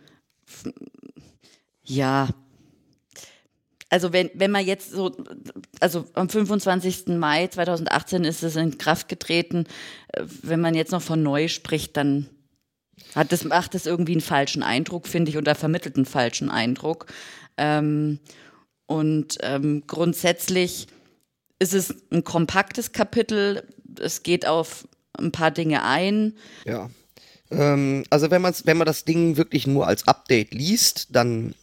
ja, 1.83 2.29
also 3.93 4.11
wenn, 4.11 4.31
wenn 4.33 4.49
man 4.49 4.65
jetzt 4.65 4.89
so, 4.89 5.15
also 5.79 6.05
am 6.13 6.27
25. 6.27 7.09
Mai 7.09 7.45
2018 7.45 8.23
ist 8.23 8.41
es 8.41 8.55
in 8.55 8.79
Kraft 8.79 9.07
getreten, 9.07 9.67
äh, 10.07 10.23
wenn 10.41 10.59
man 10.59 10.73
jetzt 10.73 10.91
noch 10.91 11.03
von 11.03 11.21
neu 11.21 11.47
spricht, 11.47 11.95
dann 11.95 12.27
hat 13.13 13.31
das, 13.31 13.43
macht 13.43 13.75
das 13.75 13.85
irgendwie 13.85 14.13
einen 14.13 14.21
falschen 14.21 14.63
Eindruck, 14.63 15.07
finde 15.07 15.29
ich, 15.29 15.37
oder 15.37 15.53
vermittelt 15.53 15.95
einen 15.95 16.07
falschen 16.07 16.49
Eindruck. 16.49 17.05
Ähm, 17.55 18.17
und 18.87 19.37
ähm, 19.41 19.83
grundsätzlich 19.85 20.87
ist 21.59 21.75
es 21.75 21.95
ein 22.11 22.23
kompaktes 22.23 22.93
Kapitel, 22.93 23.67
es 24.01 24.23
geht 24.23 24.47
auf 24.47 24.87
ein 25.19 25.31
paar 25.31 25.51
Dinge 25.51 25.83
ein. 25.83 26.33
Ja. 26.65 26.89
Ähm, 27.51 28.05
also 28.09 28.31
wenn, 28.31 28.41
wenn 28.41 28.77
man 28.77 28.87
das 28.87 29.05
Ding 29.05 29.37
wirklich 29.37 29.67
nur 29.67 29.85
als 29.85 30.07
Update 30.07 30.51
liest, 30.55 31.09
dann 31.11 31.53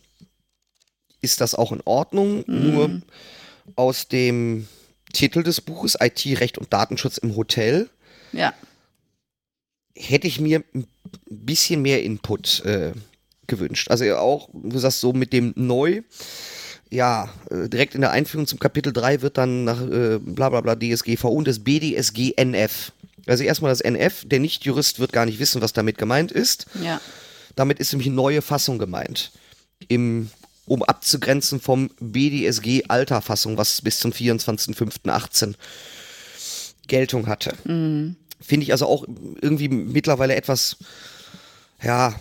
ist 1.20 1.40
das 1.40 1.54
auch 1.54 1.72
in 1.72 1.80
Ordnung. 1.84 2.44
Mhm. 2.46 2.70
Nur 2.70 3.02
aus 3.76 4.08
dem 4.08 4.66
Titel 5.12 5.42
des 5.42 5.60
Buches, 5.60 5.96
IT, 6.00 6.24
Recht 6.40 6.58
und 6.58 6.72
Datenschutz 6.72 7.18
im 7.18 7.36
Hotel. 7.36 7.88
Ja. 8.32 8.54
Hätte 9.96 10.26
ich 10.26 10.40
mir 10.40 10.62
ein 10.74 10.86
bisschen 11.28 11.82
mehr 11.82 12.02
Input 12.02 12.64
äh, 12.64 12.92
gewünscht. 13.46 13.90
Also 13.90 14.16
auch, 14.16 14.48
du 14.52 14.78
sagst 14.78 15.00
so 15.00 15.12
mit 15.12 15.32
dem 15.32 15.52
Neu, 15.56 16.02
ja, 16.90 17.28
äh, 17.50 17.68
direkt 17.68 17.94
in 17.94 18.00
der 18.00 18.10
Einführung 18.10 18.46
zum 18.46 18.58
Kapitel 18.58 18.92
3 18.92 19.22
wird 19.22 19.38
dann 19.38 19.64
nach 19.64 19.80
äh, 19.80 20.18
bla 20.18 20.48
bla 20.48 20.60
bla 20.60 20.74
DSGVO 20.74 21.28
und 21.28 21.46
das 21.46 21.60
BDSG 21.60 22.32
NF. 22.36 22.92
Also 23.26 23.44
erstmal 23.44 23.70
das 23.70 23.80
NF, 23.80 24.24
der 24.26 24.40
Nicht-Jurist 24.40 24.98
wird 24.98 25.12
gar 25.12 25.26
nicht 25.26 25.38
wissen, 25.38 25.60
was 25.60 25.72
damit 25.72 25.98
gemeint 25.98 26.32
ist. 26.32 26.66
Ja. 26.82 27.00
Damit 27.54 27.78
ist 27.78 27.92
nämlich 27.92 28.08
eine 28.08 28.16
neue 28.16 28.42
Fassung 28.42 28.78
gemeint. 28.78 29.32
Im, 29.88 30.30
um 30.70 30.84
abzugrenzen 30.84 31.60
vom 31.60 31.90
BDSG 31.98 32.84
Alter 32.86 33.22
Fassung, 33.22 33.56
was 33.56 33.82
bis 33.82 33.98
zum 33.98 34.12
24.05.18 34.12 35.54
Geltung 36.86 37.26
hatte. 37.26 37.56
Mhm. 37.64 38.14
Finde 38.40 38.62
ich 38.62 38.70
also 38.70 38.86
auch 38.86 39.04
irgendwie 39.40 39.68
mittlerweile 39.68 40.36
etwas, 40.36 40.76
ja, 41.82 42.14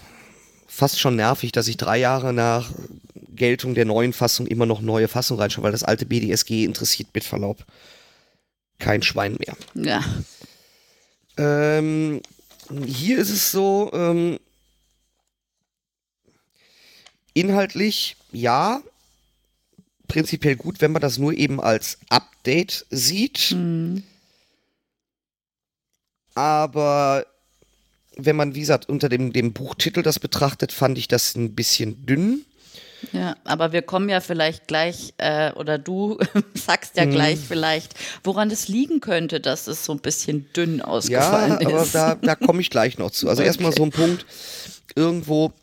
fast 0.66 1.00
schon 1.00 1.16
nervig, 1.16 1.52
dass 1.52 1.68
ich 1.68 1.78
drei 1.78 2.00
Jahre 2.00 2.34
nach 2.34 2.72
Geltung 3.36 3.76
der 3.76 3.86
neuen 3.86 4.14
Fassung 4.14 4.48
immer 4.48 4.66
noch 4.66 4.82
neue 4.82 5.08
Fassung 5.08 5.38
reinschaue, 5.38 5.66
weil 5.66 5.72
das 5.72 5.84
alte 5.84 6.08
BDSG 6.08 6.66
interessiert 6.66 7.10
mit 7.14 7.24
Verlaub 7.24 7.64
kein 8.80 9.04
Schwein 9.04 9.38
mehr. 9.38 9.56
Ja. 9.76 10.04
Ähm, 11.38 12.22
hier 12.84 13.20
ist 13.20 13.30
es 13.30 13.52
so, 13.52 13.92
ähm, 13.94 14.40
inhaltlich 17.39 18.15
ja, 18.32 18.82
prinzipiell 20.08 20.56
gut, 20.56 20.82
wenn 20.82 20.91
man 20.91 21.02
das 21.02 21.17
nur 21.17 21.34
eben 21.34 21.62
als 21.62 21.97
Update 22.10 22.86
sieht. 22.89 23.52
Mhm. 23.52 24.04
Aber 26.36 27.25
wenn 28.15 28.36
man, 28.36 28.56
wie 28.56 28.62
gesagt, 28.62 28.89
unter 28.89 29.10
dem, 29.10 29.34
dem 29.34 29.54
Buchtitel 29.54 30.04
das 30.04 30.19
betrachtet, 30.19 30.71
fand 30.71 30.97
ich 30.97 31.08
das 31.08 31.36
ein 31.36 31.56
bisschen 31.56 32.06
dünn. 32.06 32.45
Ja, 33.13 33.36
aber 33.45 33.71
wir 33.71 33.82
kommen 33.82 34.10
ja 34.10 34.19
vielleicht 34.19 34.67
gleich, 34.67 35.13
äh, 35.17 35.54
oder 35.54 35.78
du 35.78 36.17
sagst 36.54 36.97
ja 36.97 37.06
mhm. 37.06 37.12
gleich 37.12 37.39
vielleicht, 37.39 37.95
woran 38.23 38.52
es 38.52 38.67
liegen 38.67 38.99
könnte, 38.99 39.39
dass 39.39 39.67
es 39.67 39.86
so 39.86 39.93
ein 39.93 39.99
bisschen 39.99 40.52
dünn 40.54 40.82
ausgefallen 40.82 41.60
ja, 41.62 41.82
ist. 41.82 41.93
Ja, 41.93 42.04
aber 42.08 42.17
da, 42.21 42.36
da 42.36 42.36
komme 42.36 42.62
ich 42.62 42.69
gleich 42.69 42.97
noch 42.97 43.12
zu. 43.12 43.30
Also 43.30 43.41
okay. 43.41 43.47
erstmal 43.47 43.71
so 43.71 43.84
ein 43.84 43.91
Punkt, 43.91 44.25
irgendwo 44.95 45.54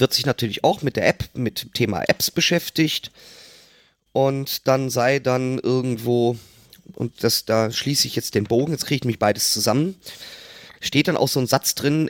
wird 0.00 0.14
sich 0.14 0.26
natürlich 0.26 0.64
auch 0.64 0.82
mit 0.82 0.96
der 0.96 1.08
App, 1.08 1.24
mit 1.34 1.62
dem 1.62 1.72
Thema 1.72 2.02
Apps 2.02 2.30
beschäftigt 2.30 3.10
und 4.12 4.66
dann 4.66 4.88
sei 4.88 5.18
dann 5.18 5.58
irgendwo, 5.58 6.36
und 6.94 7.22
das, 7.22 7.44
da 7.44 7.70
schließe 7.70 8.06
ich 8.06 8.16
jetzt 8.16 8.34
den 8.34 8.44
Bogen, 8.44 8.72
jetzt 8.72 8.86
kriege 8.86 9.00
ich 9.02 9.04
mich 9.04 9.18
beides 9.18 9.52
zusammen, 9.52 9.96
steht 10.80 11.08
dann 11.08 11.16
auch 11.16 11.28
so 11.28 11.40
ein 11.40 11.46
Satz 11.46 11.74
drin, 11.74 12.08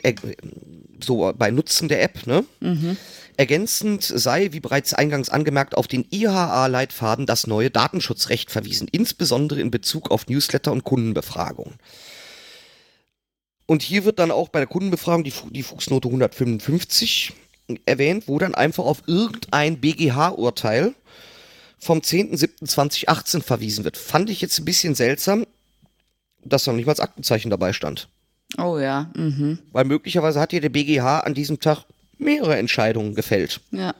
so 1.03 1.33
bei 1.37 1.51
Nutzen 1.51 1.89
der 1.89 2.01
App, 2.01 2.25
ne? 2.25 2.45
Mhm. 2.59 2.97
Ergänzend 3.35 4.03
sei, 4.03 4.51
wie 4.51 4.59
bereits 4.59 4.93
eingangs 4.93 5.29
angemerkt, 5.29 5.75
auf 5.75 5.87
den 5.87 6.05
IHA-Leitfaden 6.09 7.25
das 7.25 7.45
neue 7.45 7.69
Datenschutzrecht 7.69 8.51
verwiesen, 8.51 8.87
insbesondere 8.91 9.61
in 9.61 9.69
Bezug 9.69 10.09
auf 10.09 10.27
Newsletter 10.27 10.71
und 10.71 10.83
Kundenbefragung. 10.83 11.73
Und 13.67 13.83
hier 13.83 14.05
wird 14.05 14.17
dann 14.17 14.31
auch 14.31 14.47
bei 14.47 14.59
der 14.59 14.67
Kundenbefragung 14.67 15.23
die, 15.23 15.33
die 15.51 15.63
Fußnote 15.63 16.07
155 16.07 17.33
erwähnt, 17.85 18.27
wo 18.27 18.39
dann 18.39 18.55
einfach 18.55 18.85
auf 18.85 19.03
irgendein 19.07 19.79
BGH-Urteil 19.79 20.93
vom 21.79 21.99
10.07.2018 21.99 23.41
verwiesen 23.41 23.83
wird. 23.83 23.97
Fand 23.97 24.29
ich 24.29 24.41
jetzt 24.41 24.59
ein 24.59 24.65
bisschen 24.65 24.95
seltsam, 24.95 25.45
dass 26.43 26.63
da 26.63 26.71
noch 26.71 26.77
nicht 26.77 26.85
mal 26.85 26.93
das 26.93 26.99
Aktenzeichen 26.99 27.51
dabei 27.51 27.73
stand. 27.73 28.07
Oh 28.57 28.79
ja. 28.79 29.11
Mhm. 29.15 29.59
Weil 29.71 29.85
möglicherweise 29.85 30.39
hat 30.39 30.51
hier 30.51 30.61
der 30.61 30.69
BGH 30.69 31.19
an 31.19 31.33
diesem 31.33 31.59
Tag 31.59 31.83
mehrere 32.17 32.57
Entscheidungen 32.57 33.13
gefällt. 33.13 33.61
Ja. 33.71 33.93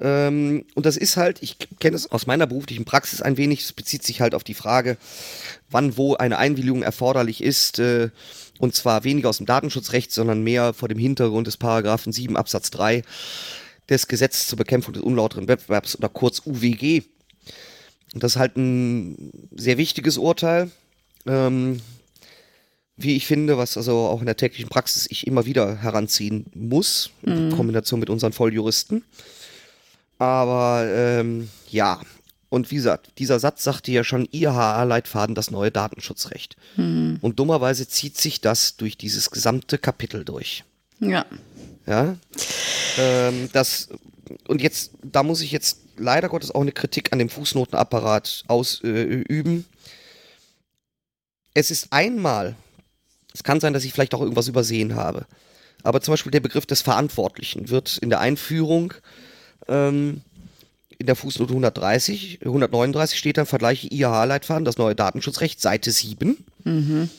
Ähm, 0.00 0.64
und 0.74 0.86
das 0.86 0.96
ist 0.96 1.16
halt, 1.16 1.42
ich 1.42 1.56
kenne 1.80 1.96
es 1.96 2.10
aus 2.10 2.26
meiner 2.26 2.46
beruflichen 2.46 2.84
Praxis 2.84 3.20
ein 3.20 3.36
wenig, 3.36 3.62
es 3.62 3.72
bezieht 3.72 4.04
sich 4.04 4.20
halt 4.20 4.34
auf 4.34 4.44
die 4.44 4.54
Frage, 4.54 4.96
wann 5.70 5.96
wo 5.96 6.14
eine 6.14 6.38
Einwilligung 6.38 6.82
erforderlich 6.82 7.42
ist. 7.42 7.78
Äh, 7.78 8.10
und 8.58 8.74
zwar 8.74 9.04
weniger 9.04 9.28
aus 9.28 9.38
dem 9.38 9.46
Datenschutzrecht, 9.46 10.12
sondern 10.12 10.42
mehr 10.42 10.74
vor 10.74 10.88
dem 10.88 10.98
Hintergrund 10.98 11.46
des 11.46 11.56
Paragraphen 11.56 12.12
7 12.12 12.36
Absatz 12.36 12.70
3 12.70 13.02
des 13.88 14.08
Gesetzes 14.08 14.48
zur 14.48 14.58
Bekämpfung 14.58 14.94
des 14.94 15.02
unlauteren 15.02 15.48
Wettbewerbs 15.48 15.96
oder 15.96 16.08
kurz 16.08 16.42
UWG. 16.44 17.02
Und 18.14 18.22
das 18.22 18.32
ist 18.32 18.38
halt 18.38 18.56
ein 18.56 19.32
sehr 19.54 19.78
wichtiges 19.78 20.18
Urteil. 20.18 20.70
Ähm, 21.26 21.80
wie 22.96 23.16
ich 23.16 23.26
finde, 23.26 23.56
was 23.56 23.76
also 23.76 23.96
auch 23.96 24.20
in 24.20 24.26
der 24.26 24.36
täglichen 24.36 24.68
Praxis 24.68 25.06
ich 25.08 25.26
immer 25.26 25.46
wieder 25.46 25.76
heranziehen 25.76 26.46
muss, 26.52 27.10
in 27.22 27.48
mhm. 27.48 27.56
Kombination 27.56 28.00
mit 28.00 28.10
unseren 28.10 28.32
Volljuristen. 28.32 29.04
Aber 30.18 30.84
ähm, 30.88 31.48
ja, 31.68 32.00
und 32.48 32.70
wie 32.70 32.76
gesagt, 32.76 33.12
dieser 33.18 33.38
Satz 33.38 33.62
sagte 33.62 33.92
ja 33.92 34.04
schon 34.04 34.28
IHA-Leitfaden 34.32 35.34
das 35.34 35.50
neue 35.50 35.70
Datenschutzrecht. 35.70 36.56
Mhm. 36.76 37.18
Und 37.20 37.38
dummerweise 37.38 37.86
zieht 37.86 38.16
sich 38.16 38.40
das 38.40 38.76
durch 38.76 38.96
dieses 38.96 39.30
gesamte 39.30 39.78
Kapitel 39.78 40.24
durch. 40.24 40.64
Ja. 41.00 41.26
Ja. 41.86 42.16
Ähm, 42.98 43.48
das, 43.52 43.88
und 44.48 44.60
jetzt, 44.62 44.92
da 45.02 45.22
muss 45.22 45.40
ich 45.40 45.52
jetzt 45.52 45.80
leider 45.96 46.28
Gottes 46.28 46.50
auch 46.50 46.62
eine 46.62 46.72
Kritik 46.72 47.12
an 47.12 47.18
dem 47.18 47.28
Fußnotenapparat 47.28 48.44
ausüben. 48.48 49.58
Äh, 49.58 49.78
es 51.54 51.70
ist 51.70 51.92
einmal 51.92 52.56
es 53.38 53.44
kann 53.44 53.60
sein, 53.60 53.72
dass 53.72 53.84
ich 53.84 53.92
vielleicht 53.92 54.14
auch 54.14 54.20
irgendwas 54.20 54.48
übersehen 54.48 54.96
habe. 54.96 55.24
Aber 55.84 56.00
zum 56.00 56.12
Beispiel 56.12 56.32
der 56.32 56.40
Begriff 56.40 56.66
des 56.66 56.82
Verantwortlichen 56.82 57.68
wird 57.68 57.96
in 57.98 58.10
der 58.10 58.18
Einführung 58.18 58.94
ähm, 59.68 60.22
in 60.98 61.06
der 61.06 61.16
Fußnote 61.16 61.50
130, 61.50 62.40
139 62.42 63.18
steht 63.18 63.36
dann 63.36 63.46
Vergleiche 63.46 63.88
IAH-Leitfaden, 63.88 64.64
das 64.64 64.78
neue 64.78 64.94
Datenschutzrecht, 64.94 65.60
Seite 65.60 65.92
7. 65.92 66.44
Mhm. 66.64 67.10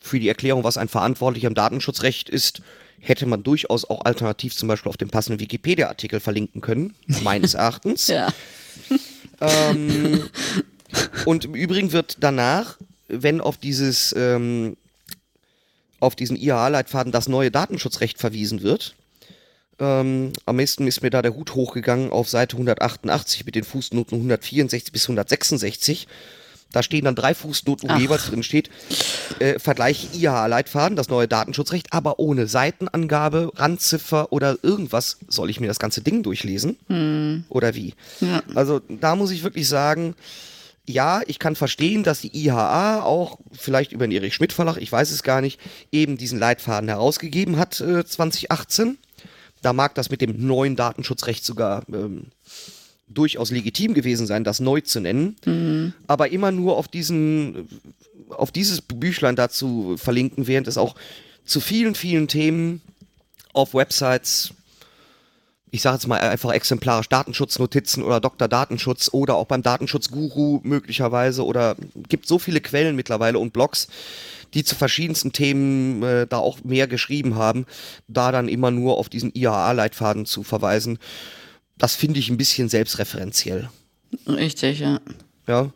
Für 0.00 0.20
die 0.20 0.28
Erklärung, 0.28 0.64
was 0.64 0.76
ein 0.76 0.88
Verantwortlicher 0.88 1.48
im 1.48 1.54
Datenschutzrecht 1.54 2.28
ist, 2.28 2.60
hätte 3.00 3.26
man 3.26 3.42
durchaus 3.42 3.84
auch 3.88 4.04
alternativ 4.04 4.54
zum 4.54 4.68
Beispiel 4.68 4.90
auf 4.90 4.96
dem 4.96 5.10
passenden 5.10 5.40
Wikipedia-Artikel 5.40 6.20
verlinken 6.20 6.60
können, 6.60 6.94
meines 7.22 7.54
Erachtens. 7.54 8.06
ja. 8.08 8.32
Ähm, 9.40 10.28
und 11.24 11.46
im 11.46 11.54
Übrigen 11.54 11.92
wird 11.92 12.18
danach 12.20 12.76
wenn 13.12 13.40
auf 13.40 13.58
dieses, 13.58 14.14
ähm, 14.16 14.76
auf 16.00 16.16
diesen 16.16 16.36
IAA-Leitfaden 16.36 17.12
das 17.12 17.28
neue 17.28 17.50
Datenschutzrecht 17.50 18.18
verwiesen 18.18 18.62
wird. 18.62 18.94
Ähm, 19.82 20.32
am 20.46 20.56
besten 20.56 20.86
ist 20.86 21.02
mir 21.02 21.10
da 21.10 21.22
der 21.22 21.34
Hut 21.34 21.56
hochgegangen 21.56 22.12
auf 22.12 22.28
Seite 22.28 22.54
188 22.54 23.44
mit 23.44 23.56
den 23.56 23.64
Fußnoten 23.64 24.16
164 24.16 24.92
bis 24.92 25.04
166. 25.04 26.06
Da 26.70 26.82
stehen 26.82 27.04
dann 27.04 27.16
drei 27.16 27.34
Fußnoten, 27.34 27.88
wo 27.88 27.94
Ach. 27.94 27.98
jeweils 27.98 28.26
drin 28.26 28.44
steht, 28.44 28.70
äh, 29.40 29.58
Vergleich 29.58 30.08
IAA-Leitfaden, 30.14 30.96
das 30.96 31.08
neue 31.08 31.28
Datenschutzrecht, 31.28 31.92
aber 31.92 32.18
ohne 32.18 32.46
Seitenangabe, 32.46 33.50
Randziffer 33.56 34.32
oder 34.32 34.56
irgendwas. 34.62 35.18
Soll 35.28 35.50
ich 35.50 35.60
mir 35.60 35.66
das 35.66 35.80
ganze 35.80 36.00
Ding 36.00 36.22
durchlesen? 36.22 36.78
Hm. 36.88 37.44
Oder 37.48 37.74
wie? 37.74 37.94
Ja. 38.20 38.42
Also 38.54 38.80
da 38.88 39.16
muss 39.16 39.32
ich 39.32 39.42
wirklich 39.42 39.68
sagen, 39.68 40.14
ja, 40.86 41.20
ich 41.26 41.38
kann 41.38 41.56
verstehen, 41.56 42.04
dass 42.04 42.22
die 42.22 42.36
IHA 42.36 43.02
auch 43.02 43.38
vielleicht 43.52 43.92
über 43.92 44.06
den 44.06 44.12
Erich 44.12 44.34
Schmidt 44.34 44.52
Verlag, 44.52 44.78
ich 44.78 44.90
weiß 44.90 45.10
es 45.10 45.22
gar 45.22 45.40
nicht, 45.40 45.60
eben 45.90 46.16
diesen 46.16 46.38
Leitfaden 46.38 46.88
herausgegeben 46.88 47.58
hat 47.58 47.80
äh, 47.80 48.04
2018. 48.04 48.98
Da 49.62 49.72
mag 49.72 49.94
das 49.94 50.10
mit 50.10 50.20
dem 50.20 50.46
neuen 50.46 50.76
Datenschutzrecht 50.76 51.44
sogar 51.44 51.84
ähm, 51.92 52.26
durchaus 53.08 53.50
legitim 53.50 53.94
gewesen 53.94 54.26
sein, 54.26 54.44
das 54.44 54.60
neu 54.60 54.80
zu 54.80 55.00
nennen. 55.00 55.36
Mhm. 55.44 55.92
Aber 56.06 56.30
immer 56.30 56.50
nur 56.50 56.76
auf 56.76 56.88
diesen, 56.88 57.68
auf 58.28 58.50
dieses 58.50 58.80
Büchlein 58.80 59.36
dazu 59.36 59.96
verlinken, 59.96 60.46
während 60.46 60.68
es 60.68 60.78
auch 60.78 60.94
zu 61.44 61.60
vielen, 61.60 61.94
vielen 61.94 62.28
Themen 62.28 62.82
auf 63.52 63.74
Websites 63.74 64.52
ich 65.74 65.80
sage 65.80 65.94
jetzt 65.94 66.06
mal 66.06 66.20
einfach 66.20 66.52
exemplarisch 66.52 67.08
Datenschutznotizen 67.08 68.02
oder 68.02 68.20
Dr. 68.20 68.46
Datenschutz 68.46 69.08
oder 69.10 69.36
auch 69.36 69.46
beim 69.46 69.62
Datenschutzguru 69.62 70.60
möglicherweise 70.62 71.46
oder 71.46 71.76
gibt 72.10 72.28
so 72.28 72.38
viele 72.38 72.60
Quellen 72.60 72.94
mittlerweile 72.94 73.38
und 73.38 73.54
Blogs, 73.54 73.88
die 74.54 74.64
zu 74.64 74.74
verschiedensten 74.74 75.32
Themen 75.32 76.02
äh, 76.02 76.26
da 76.26 76.38
auch 76.38 76.62
mehr 76.64 76.86
geschrieben 76.86 77.36
haben, 77.36 77.66
da 78.08 78.32
dann 78.32 78.48
immer 78.48 78.70
nur 78.70 78.98
auf 78.98 79.08
diesen 79.08 79.32
IAA-Leitfaden 79.34 80.26
zu 80.26 80.42
verweisen, 80.42 80.98
das 81.78 81.94
finde 81.94 82.20
ich 82.20 82.28
ein 82.28 82.36
bisschen 82.36 82.68
selbstreferenziell. 82.68 83.68
Richtig, 84.26 84.80
ja. 84.80 85.00
Ja, 85.46 85.72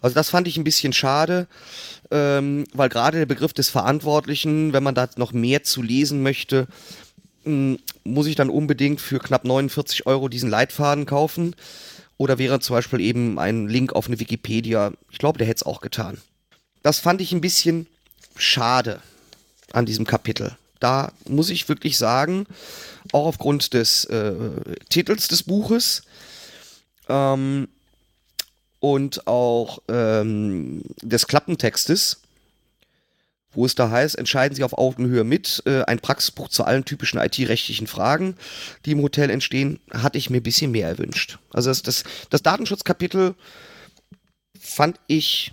also 0.00 0.14
das 0.14 0.30
fand 0.30 0.46
ich 0.48 0.56
ein 0.56 0.64
bisschen 0.64 0.92
schade, 0.92 1.46
ähm, 2.10 2.64
weil 2.74 2.88
gerade 2.88 3.18
der 3.18 3.26
Begriff 3.26 3.52
des 3.52 3.70
Verantwortlichen, 3.70 4.72
wenn 4.72 4.82
man 4.82 4.94
da 4.94 5.08
noch 5.16 5.32
mehr 5.32 5.62
zu 5.62 5.82
lesen 5.82 6.22
möchte, 6.22 6.66
muss 8.04 8.26
ich 8.26 8.34
dann 8.34 8.50
unbedingt 8.50 9.00
für 9.00 9.20
knapp 9.20 9.44
49 9.44 10.06
Euro 10.06 10.28
diesen 10.28 10.50
Leitfaden 10.50 11.06
kaufen. 11.06 11.54
Oder 12.18 12.38
wäre 12.38 12.60
zum 12.60 12.74
Beispiel 12.74 13.00
eben 13.00 13.38
ein 13.38 13.68
Link 13.68 13.92
auf 13.92 14.08
eine 14.08 14.18
Wikipedia. 14.18 14.92
Ich 15.10 15.18
glaube, 15.18 15.38
der 15.38 15.46
hätte 15.46 15.58
es 15.58 15.66
auch 15.66 15.80
getan. 15.80 16.18
Das 16.82 16.98
fand 16.98 17.20
ich 17.20 17.32
ein 17.32 17.40
bisschen 17.40 17.86
schade 18.36 19.00
an 19.72 19.86
diesem 19.86 20.06
Kapitel. 20.06 20.56
Da 20.80 21.12
muss 21.28 21.50
ich 21.50 21.68
wirklich 21.68 21.96
sagen, 21.98 22.46
auch 23.12 23.26
aufgrund 23.26 23.74
des 23.74 24.04
äh, 24.06 24.34
Titels 24.88 25.28
des 25.28 25.42
Buches 25.42 26.02
ähm, 27.08 27.68
und 28.80 29.26
auch 29.26 29.78
ähm, 29.88 30.82
des 31.02 31.26
Klappentextes, 31.26 32.20
wo 33.52 33.64
es 33.64 33.74
da 33.74 33.90
heißt, 33.90 34.18
entscheiden 34.18 34.54
Sie 34.54 34.64
auf 34.64 34.76
Augenhöhe 34.76 35.24
mit, 35.24 35.62
äh, 35.64 35.82
ein 35.84 35.98
Praxisbuch 35.98 36.48
zu 36.48 36.64
allen 36.64 36.84
typischen 36.84 37.18
IT-rechtlichen 37.18 37.86
Fragen, 37.86 38.36
die 38.84 38.92
im 38.92 39.02
Hotel 39.02 39.30
entstehen, 39.30 39.80
hatte 39.92 40.18
ich 40.18 40.28
mir 40.28 40.38
ein 40.38 40.42
bisschen 40.42 40.72
mehr 40.72 40.88
erwünscht. 40.88 41.38
Also 41.52 41.70
das, 41.70 41.82
das, 41.82 42.04
das 42.28 42.42
Datenschutzkapitel 42.42 43.34
fand 44.60 45.00
ich, 45.06 45.52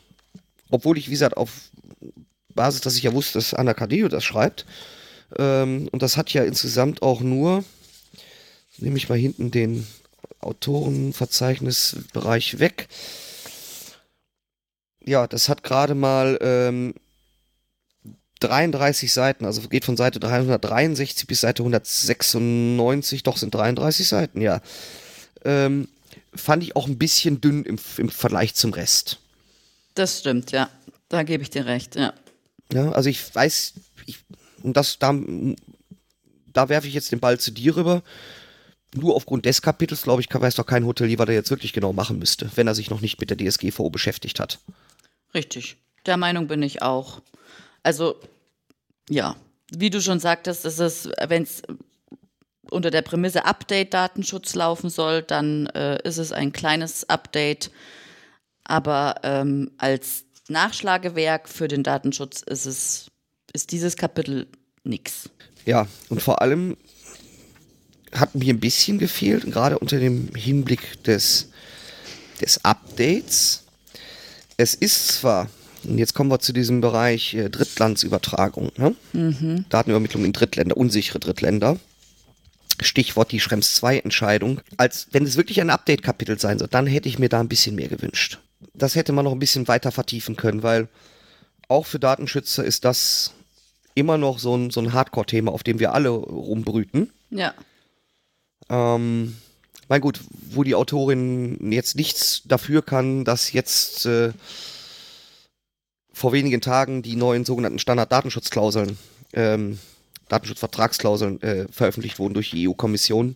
obwohl 0.69 0.97
ich, 0.97 1.07
wie 1.07 1.11
gesagt, 1.11 1.37
auf 1.37 1.49
Basis, 2.53 2.81
dass 2.81 2.95
ich 2.95 3.03
ja 3.03 3.13
wusste, 3.13 3.39
dass 3.39 3.53
Anna 3.53 3.73
Cadeo 3.73 4.07
das 4.07 4.23
schreibt, 4.23 4.65
ähm, 5.37 5.89
und 5.91 6.01
das 6.01 6.15
hat 6.17 6.33
ja 6.33 6.43
insgesamt 6.43 7.01
auch 7.01 7.21
nur, 7.21 7.63
nehme 8.77 8.97
ich 8.97 9.07
mal 9.09 9.17
hinten 9.17 9.51
den 9.51 9.85
Autorenverzeichnisbereich 10.39 12.59
weg. 12.59 12.87
Ja, 15.05 15.27
das 15.27 15.49
hat 15.49 15.63
gerade 15.63 15.95
mal 15.95 16.37
ähm, 16.41 16.93
33 18.39 19.11
Seiten, 19.11 19.43
also 19.45 19.67
geht 19.69 19.85
von 19.85 19.97
Seite 19.97 20.19
363 20.19 21.27
bis 21.27 21.41
Seite 21.41 21.63
196, 21.63 23.23
doch 23.23 23.37
sind 23.37 23.55
33 23.55 24.07
Seiten, 24.07 24.41
ja. 24.41 24.61
Ähm, 25.45 25.87
fand 26.35 26.63
ich 26.63 26.75
auch 26.75 26.87
ein 26.87 26.97
bisschen 26.97 27.41
dünn 27.41 27.63
im, 27.63 27.77
im 27.97 28.09
Vergleich 28.09 28.55
zum 28.55 28.73
Rest. 28.73 29.19
Das 29.95 30.19
stimmt, 30.19 30.51
ja. 30.51 30.69
Da 31.09 31.23
gebe 31.23 31.43
ich 31.43 31.49
dir 31.49 31.65
recht, 31.65 31.95
ja. 31.95 32.13
Ja, 32.71 32.91
also 32.91 33.09
ich 33.09 33.33
weiß, 33.33 33.73
ich, 34.05 34.19
und 34.61 34.77
das, 34.77 34.99
da, 34.99 35.13
da 36.47 36.69
werfe 36.69 36.87
ich 36.87 36.93
jetzt 36.93 37.11
den 37.11 37.19
Ball 37.19 37.39
zu 37.39 37.51
dir 37.51 37.75
rüber. 37.75 38.03
Nur 38.95 39.15
aufgrund 39.15 39.45
des 39.45 39.61
Kapitels, 39.61 40.03
glaube 40.03 40.21
ich, 40.21 40.33
weiß 40.33 40.55
doch 40.55 40.65
kein 40.65 40.85
Hotelier, 40.85 41.17
was 41.17 41.27
er 41.27 41.33
jetzt 41.33 41.49
wirklich 41.49 41.73
genau 41.73 41.93
machen 41.93 42.19
müsste, 42.19 42.49
wenn 42.55 42.67
er 42.67 42.75
sich 42.75 42.89
noch 42.89 43.01
nicht 43.01 43.19
mit 43.19 43.29
der 43.31 43.37
DSGVO 43.37 43.89
beschäftigt 43.89 44.39
hat. 44.39 44.59
Richtig. 45.33 45.77
Der 46.05 46.17
Meinung 46.17 46.47
bin 46.47 46.61
ich 46.61 46.81
auch. 46.81 47.21
Also, 47.81 48.15
ja, 49.09 49.35
wie 49.71 49.89
du 49.89 50.01
schon 50.01 50.19
sagtest, 50.19 50.65
ist 50.65 50.79
es, 50.79 51.09
wenn 51.27 51.43
es 51.43 51.63
unter 52.69 52.91
der 52.91 53.01
Prämisse 53.01 53.45
Update 53.45 53.93
Datenschutz 53.93 54.55
laufen 54.55 54.89
soll, 54.89 55.21
dann 55.21 55.67
äh, 55.67 56.01
ist 56.07 56.17
es 56.17 56.31
ein 56.31 56.51
kleines 56.51 57.09
Update. 57.09 57.71
Aber 58.63 59.15
ähm, 59.23 59.71
als 59.77 60.25
Nachschlagewerk 60.49 61.47
für 61.47 61.67
den 61.67 61.83
Datenschutz 61.83 62.41
ist 62.41 62.65
es 62.65 63.11
ist 63.53 63.71
dieses 63.71 63.95
Kapitel 63.95 64.47
nix. 64.83 65.29
Ja, 65.65 65.87
und 66.09 66.21
vor 66.21 66.41
allem 66.41 66.75
hat 68.13 68.35
mir 68.35 68.53
ein 68.53 68.59
bisschen 68.59 68.99
gefehlt, 68.99 69.45
gerade 69.51 69.79
unter 69.79 69.99
dem 69.99 70.29
Hinblick 70.35 71.03
des, 71.03 71.49
des 72.41 72.63
Updates. 72.65 73.63
Es 74.57 74.75
ist 74.75 75.07
zwar, 75.07 75.49
und 75.83 75.97
jetzt 75.97 76.13
kommen 76.13 76.29
wir 76.29 76.39
zu 76.39 76.53
diesem 76.53 76.81
Bereich 76.81 77.33
äh, 77.33 77.49
Drittlandsübertragung, 77.49 78.71
ne? 78.77 78.95
mhm. 79.13 79.65
Datenübermittlung 79.69 80.25
in 80.25 80.33
Drittländer, 80.33 80.77
unsichere 80.77 81.19
Drittländer. 81.19 81.77
Stichwort 82.81 83.31
die 83.31 83.39
Schrems 83.39 83.75
2 83.75 83.99
Entscheidung. 83.99 84.59
Als 84.77 85.07
wenn 85.11 85.23
es 85.23 85.37
wirklich 85.37 85.61
ein 85.61 85.69
Update-Kapitel 85.69 86.39
sein 86.39 86.59
soll, 86.59 86.67
dann 86.67 86.87
hätte 86.87 87.07
ich 87.07 87.19
mir 87.19 87.29
da 87.29 87.39
ein 87.39 87.47
bisschen 87.47 87.75
mehr 87.75 87.87
gewünscht. 87.87 88.39
Das 88.73 88.95
hätte 88.95 89.13
man 89.13 89.25
noch 89.25 89.31
ein 89.31 89.39
bisschen 89.39 89.67
weiter 89.67 89.91
vertiefen 89.91 90.35
können, 90.35 90.63
weil 90.63 90.87
auch 91.67 91.85
für 91.85 91.99
Datenschützer 91.99 92.63
ist 92.63 92.85
das 92.85 93.33
immer 93.95 94.17
noch 94.17 94.39
so 94.39 94.55
ein, 94.55 94.69
so 94.69 94.81
ein 94.81 94.93
Hardcore-Thema, 94.93 95.51
auf 95.51 95.63
dem 95.63 95.79
wir 95.79 95.93
alle 95.93 96.09
rumbrüten. 96.09 97.11
Ja. 97.29 97.53
Ähm, 98.69 99.37
mein 99.87 100.01
gut, 100.01 100.19
wo 100.49 100.63
die 100.63 100.75
Autorin 100.75 101.71
jetzt 101.71 101.95
nichts 101.95 102.41
dafür 102.45 102.81
kann, 102.81 103.25
dass 103.25 103.51
jetzt 103.51 104.05
äh, 104.05 104.31
vor 106.11 106.31
wenigen 106.31 106.61
Tagen 106.61 107.01
die 107.01 107.15
neuen 107.15 107.45
sogenannten 107.45 107.79
Standard-Datenschutzklauseln, 107.79 108.97
ähm, 109.33 109.79
Datenschutzvertragsklauseln 110.29 111.41
äh, 111.41 111.67
veröffentlicht 111.71 112.19
wurden 112.19 112.33
durch 112.33 112.51
die 112.51 112.67
EU-Kommission. 112.67 113.35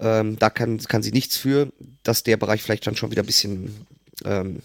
Ähm, 0.00 0.38
da 0.38 0.50
kann, 0.50 0.78
kann 0.78 1.02
sie 1.02 1.12
nichts 1.12 1.36
für, 1.36 1.72
dass 2.02 2.22
der 2.22 2.36
Bereich 2.36 2.62
vielleicht 2.62 2.86
dann 2.86 2.96
schon 2.96 3.10
wieder 3.10 3.22
ein 3.22 3.26
bisschen, 3.26 3.86
ähm, 4.24 4.62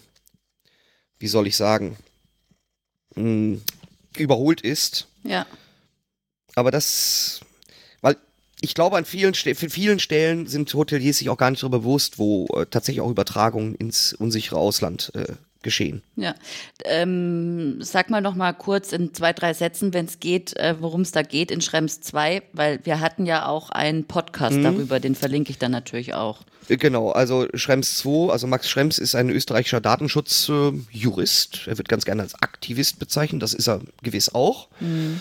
wie 1.18 1.28
soll 1.28 1.46
ich 1.46 1.56
sagen, 1.56 1.96
mh, 3.14 3.22
hm, 3.22 3.62
überholt 4.16 4.60
ist. 4.60 5.08
Ja. 5.22 5.46
Aber 6.54 6.70
das, 6.70 7.40
weil 8.00 8.16
ich 8.60 8.74
glaube, 8.74 8.96
an 8.96 9.04
vielen, 9.04 9.34
für 9.34 9.70
vielen 9.70 9.98
Stellen 9.98 10.46
sind 10.46 10.72
Hoteliers 10.72 11.18
sich 11.18 11.28
auch 11.28 11.36
gar 11.36 11.50
nicht 11.50 11.62
darüber 11.62 11.80
bewusst, 11.80 12.18
wo 12.18 12.46
äh, 12.56 12.66
tatsächlich 12.66 13.00
auch 13.00 13.10
Übertragungen 13.10 13.74
ins 13.74 14.12
unsichere 14.12 14.56
Ausland 14.56 15.12
äh, 15.14 15.34
geschehen. 15.64 16.02
Ja, 16.14 16.36
ähm, 16.84 17.82
sag 17.82 18.10
mal 18.10 18.20
noch 18.20 18.36
mal 18.36 18.52
kurz 18.52 18.92
in 18.92 19.12
zwei, 19.12 19.32
drei 19.32 19.52
Sätzen, 19.52 19.92
wenn 19.92 20.04
es 20.04 20.20
geht, 20.20 20.56
äh, 20.56 20.76
worum 20.78 21.00
es 21.00 21.10
da 21.10 21.22
geht 21.22 21.50
in 21.50 21.60
Schrems 21.60 22.00
2, 22.00 22.42
weil 22.52 22.78
wir 22.84 23.00
hatten 23.00 23.26
ja 23.26 23.46
auch 23.46 23.70
einen 23.70 24.04
Podcast 24.04 24.58
mhm. 24.58 24.62
darüber, 24.62 25.00
den 25.00 25.16
verlinke 25.16 25.50
ich 25.50 25.58
dann 25.58 25.72
natürlich 25.72 26.14
auch. 26.14 26.42
Äh, 26.68 26.76
genau, 26.76 27.10
also 27.10 27.48
Schrems 27.54 27.96
2, 27.98 28.30
also 28.30 28.46
Max 28.46 28.68
Schrems 28.68 28.98
ist 28.98 29.16
ein 29.16 29.30
österreichischer 29.30 29.80
Datenschutzjurist. 29.80 31.66
Äh, 31.66 31.70
er 31.70 31.78
wird 31.78 31.88
ganz 31.88 32.04
gerne 32.04 32.22
als 32.22 32.34
Aktivist 32.40 33.00
bezeichnet, 33.00 33.42
das 33.42 33.54
ist 33.54 33.68
er 33.68 33.80
gewiss 34.02 34.32
auch. 34.32 34.68
Mhm. 34.78 35.20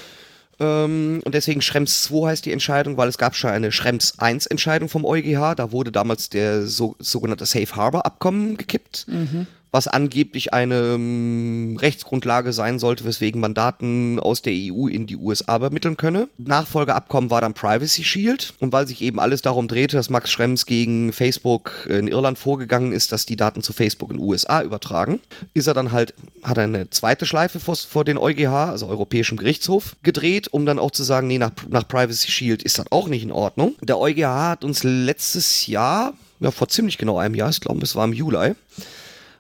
Ähm, 0.60 1.22
und 1.26 1.34
deswegen 1.34 1.62
Schrems 1.62 2.04
2 2.04 2.28
heißt 2.28 2.46
die 2.46 2.52
Entscheidung, 2.52 2.98
weil 2.98 3.10
es 3.10 3.18
gab 3.18 3.36
schon 3.36 3.50
eine 3.50 3.72
Schrems 3.72 4.20
1 4.20 4.46
Entscheidung 4.48 4.90
vom 4.90 5.06
EuGH. 5.06 5.56
Da 5.56 5.72
wurde 5.72 5.92
damals 5.92 6.30
der 6.30 6.68
so, 6.68 6.96
sogenannte 7.00 7.46
Safe 7.46 7.76
Harbor 7.76 8.06
Abkommen 8.06 8.58
gekippt. 8.58 9.06
Mhm 9.08 9.48
was 9.74 9.88
angeblich 9.88 10.54
eine 10.54 10.94
ähm, 10.94 11.78
Rechtsgrundlage 11.82 12.54
sein 12.54 12.78
sollte, 12.78 13.06
weswegen 13.06 13.42
man 13.42 13.56
Daten 13.56 14.20
aus 14.20 14.44
der 14.44 14.54
EU 14.54 14.88
in 14.88 15.08
die 15.08 15.18
USA 15.18 15.56
übermitteln 15.56 15.98
könne. 15.98 16.30
Nachfolgeabkommen 16.38 17.32
war 17.32 17.42
dann 17.42 17.56
Privacy 17.56 18.04
Shield 18.04 18.54
und 18.60 18.72
weil 18.72 18.88
sich 18.88 19.02
eben 19.02 19.20
alles 19.20 19.42
darum 19.42 19.68
drehte, 19.68 19.98
dass 19.98 20.12
Max 20.12 20.32
Schrems 20.32 20.68
gegen 20.68 21.12
Facebook 21.12 21.88
in 21.90 22.08
Irland 22.08 22.38
vorgegangen 22.38 22.92
ist, 22.92 23.12
dass 23.12 23.26
die 23.26 23.36
Daten 23.36 23.64
zu 23.64 23.74
Facebook 23.74 24.12
in 24.12 24.18
den 24.18 24.26
USA 24.26 24.62
übertragen, 24.62 25.20
ist 25.56 25.66
er 25.66 25.74
dann 25.74 25.92
halt, 25.92 26.14
hat 26.44 26.58
er 26.58 26.66
eine 26.66 26.92
zweite 26.92 27.26
Schleife 27.26 27.60
vor, 27.60 27.76
vor 27.76 28.06
den 28.06 28.20
EuGH, 28.20 28.70
also 28.70 28.86
Europäischem 28.86 29.38
Gerichtshof, 29.38 29.96
gedreht, 30.04 30.50
um 30.50 30.68
dann 30.68 30.78
auch 30.78 30.92
zu 30.92 31.02
sagen, 31.02 31.26
nee, 31.26 31.40
nach, 31.40 31.52
nach 31.68 31.88
Privacy 31.88 32.30
Shield 32.30 32.62
ist 32.62 32.78
das 32.78 32.92
auch 32.92 33.08
nicht 33.08 33.24
in 33.24 33.32
Ordnung. 33.32 33.74
Der 33.82 33.98
EuGH 33.98 34.24
hat 34.24 34.64
uns 34.64 34.84
letztes 34.84 35.66
Jahr, 35.66 36.14
ja 36.40 36.52
vor 36.52 36.68
ziemlich 36.68 37.00
genau 37.00 37.18
einem 37.18 37.34
Jahr, 37.34 37.50
ich 37.50 37.60
glaube 37.60 37.82
es 37.82 37.96
war 37.96 38.06
im 38.06 38.14
Juli, 38.14 38.54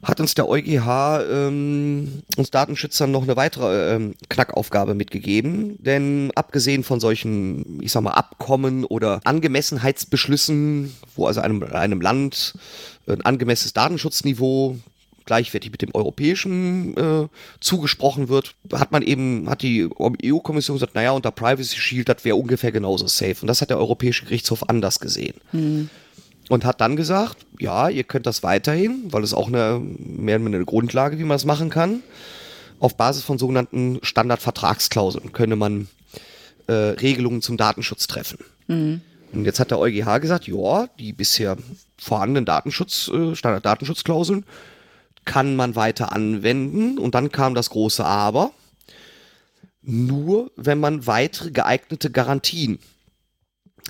hat 0.04 0.20
uns 0.20 0.36
der 0.36 0.48
EuGH 0.48 1.22
ähm, 1.32 2.24
uns 2.36 2.52
Datenschützern 2.52 3.12
noch 3.12 3.24
eine 3.24 3.36
weitere 3.36 3.96
ähm, 3.96 4.16
Knackaufgabe 4.30 4.94
mitgegeben. 4.94 5.78
Denn 5.82 6.32
abgesehen 6.36 6.84
von 6.84 7.00
solchen, 7.00 7.82
ich 7.82 7.92
sag 7.92 8.04
mal, 8.04 8.12
Abkommen 8.12 8.84
oder 8.86 9.22
Angemessenheitsbeschlüssen, 9.24 10.94
wo 11.16 11.28
also 11.28 11.42
einem, 11.42 11.64
einem 11.64 12.02
Land 12.02 12.54
ein 13.08 13.22
angemessenes 13.22 13.74
Datenschutzniveau 13.74 14.78
gleichwertig 15.26 15.72
mit 15.72 15.82
dem 15.82 15.92
europäischen 15.94 16.98
äh, 16.98 17.28
zugesprochen 17.62 18.28
wird, 18.28 18.56
hat 18.74 18.92
man 18.92 19.02
eben, 19.04 19.50
hat 19.50 19.62
die 19.62 19.88
EU-Kommission 19.98 20.76
gesagt, 20.76 20.96
naja, 20.96 21.12
unter 21.12 21.32
Privacy 21.32 21.78
Shield, 21.78 22.10
das 22.10 22.26
wäre 22.26 22.36
ungefähr 22.36 22.74
genauso 22.74 23.08
safe. 23.08 23.38
Und 23.42 23.48
das 23.48 23.62
hat 23.62 23.70
der 23.70 23.78
Europäische 23.78 24.26
Gerichtshof 24.26 24.68
anders 24.70 25.00
gesehen. 25.00 25.36
Hm 25.52 25.90
und 26.50 26.66
hat 26.66 26.82
dann 26.82 26.96
gesagt, 26.96 27.46
ja, 27.60 27.90
ihr 27.90 28.04
könnt 28.04 28.26
das 28.26 28.44
weiterhin, 28.44 29.12
weil 29.12 29.24
es 29.24 29.34
auch 29.34 29.48
eine 29.48 29.80
mehr 29.80 30.40
oder 30.40 30.48
eine 30.48 30.66
Grundlage, 30.66 31.18
wie 31.18 31.24
man 31.24 31.36
das 31.36 31.46
machen 31.46 31.70
kann. 31.70 32.04
Auf 32.80 32.98
Basis 32.98 33.24
von 33.24 33.38
sogenannten 33.38 34.00
Standardvertragsklauseln 34.02 35.32
könne 35.32 35.56
man 35.56 35.88
äh, 36.68 36.74
Regelungen 36.74 37.42
zum 37.42 37.58
Datenschutz 37.58 38.08
treffen. 38.08 38.40
Mhm. 38.68 39.02
Und 39.32 39.46
jetzt 39.46 39.60
hat 39.60 39.72
der 39.72 39.80
EuGH 39.80 40.20
gesagt, 40.20 40.48
ja, 40.48 40.88
die 41.00 41.14
bisher 41.14 41.58
vorhandenen 41.98 42.46
Datenschutz, 42.46 43.08
äh, 43.08 43.36
Standarddatenschutzklauseln 43.36 44.46
kann 45.26 45.56
man 45.56 45.76
weiter 45.76 46.12
anwenden. 46.12 46.98
Und 46.98 47.16
dann 47.16 47.32
kam 47.32 47.56
das 47.56 47.70
große 47.70 48.04
Aber. 48.04 48.52
Nur 49.82 50.52
wenn 50.56 50.80
man 50.80 51.08
weitere 51.08 51.52
geeignete 51.52 52.10
Garantien 52.10 52.80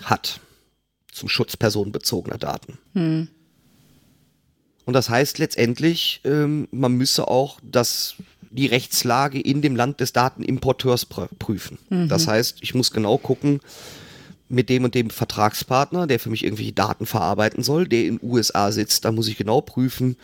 hat 0.04 0.40
zum 1.14 1.30
Schutz 1.30 1.58
personenbezogener 1.58 2.38
Daten. 2.38 2.78
Hm. 2.94 3.28
Und 4.86 4.94
das 4.94 5.10
heißt 5.10 5.40
letztendlich, 5.40 6.22
ähm, 6.26 6.68
man 6.72 6.94
müsse 6.94 7.28
auch 7.28 7.60
das, 7.64 8.16
die 8.52 8.68
Rechtslage 8.68 9.40
in 9.40 9.62
dem 9.62 9.76
Land 9.76 10.00
des 10.00 10.14
Datenimporteurs 10.14 11.06
prüfen. 11.06 11.78
Mhm. 11.90 12.10
Das 12.10 12.28
heißt, 12.28 12.58
ich 12.62 12.76
muss 12.76 12.92
genau 12.92 13.18
gucken, 13.18 13.62
mit 14.50 14.70
dem 14.70 14.84
und 14.84 14.94
dem 14.94 15.10
Vertragspartner, 15.10 16.06
der 16.06 16.20
für 16.20 16.30
mich 16.30 16.44
irgendwelche 16.44 16.74
Daten 16.74 17.06
verarbeiten 17.06 17.64
soll, 17.64 17.88
der 17.88 18.06
in 18.06 18.20
USA 18.22 18.72
sitzt, 18.72 19.06
da 19.06 19.12
muss 19.12 19.28
ich 19.28 19.38
genau 19.38 19.62
prüfen, 19.62 20.18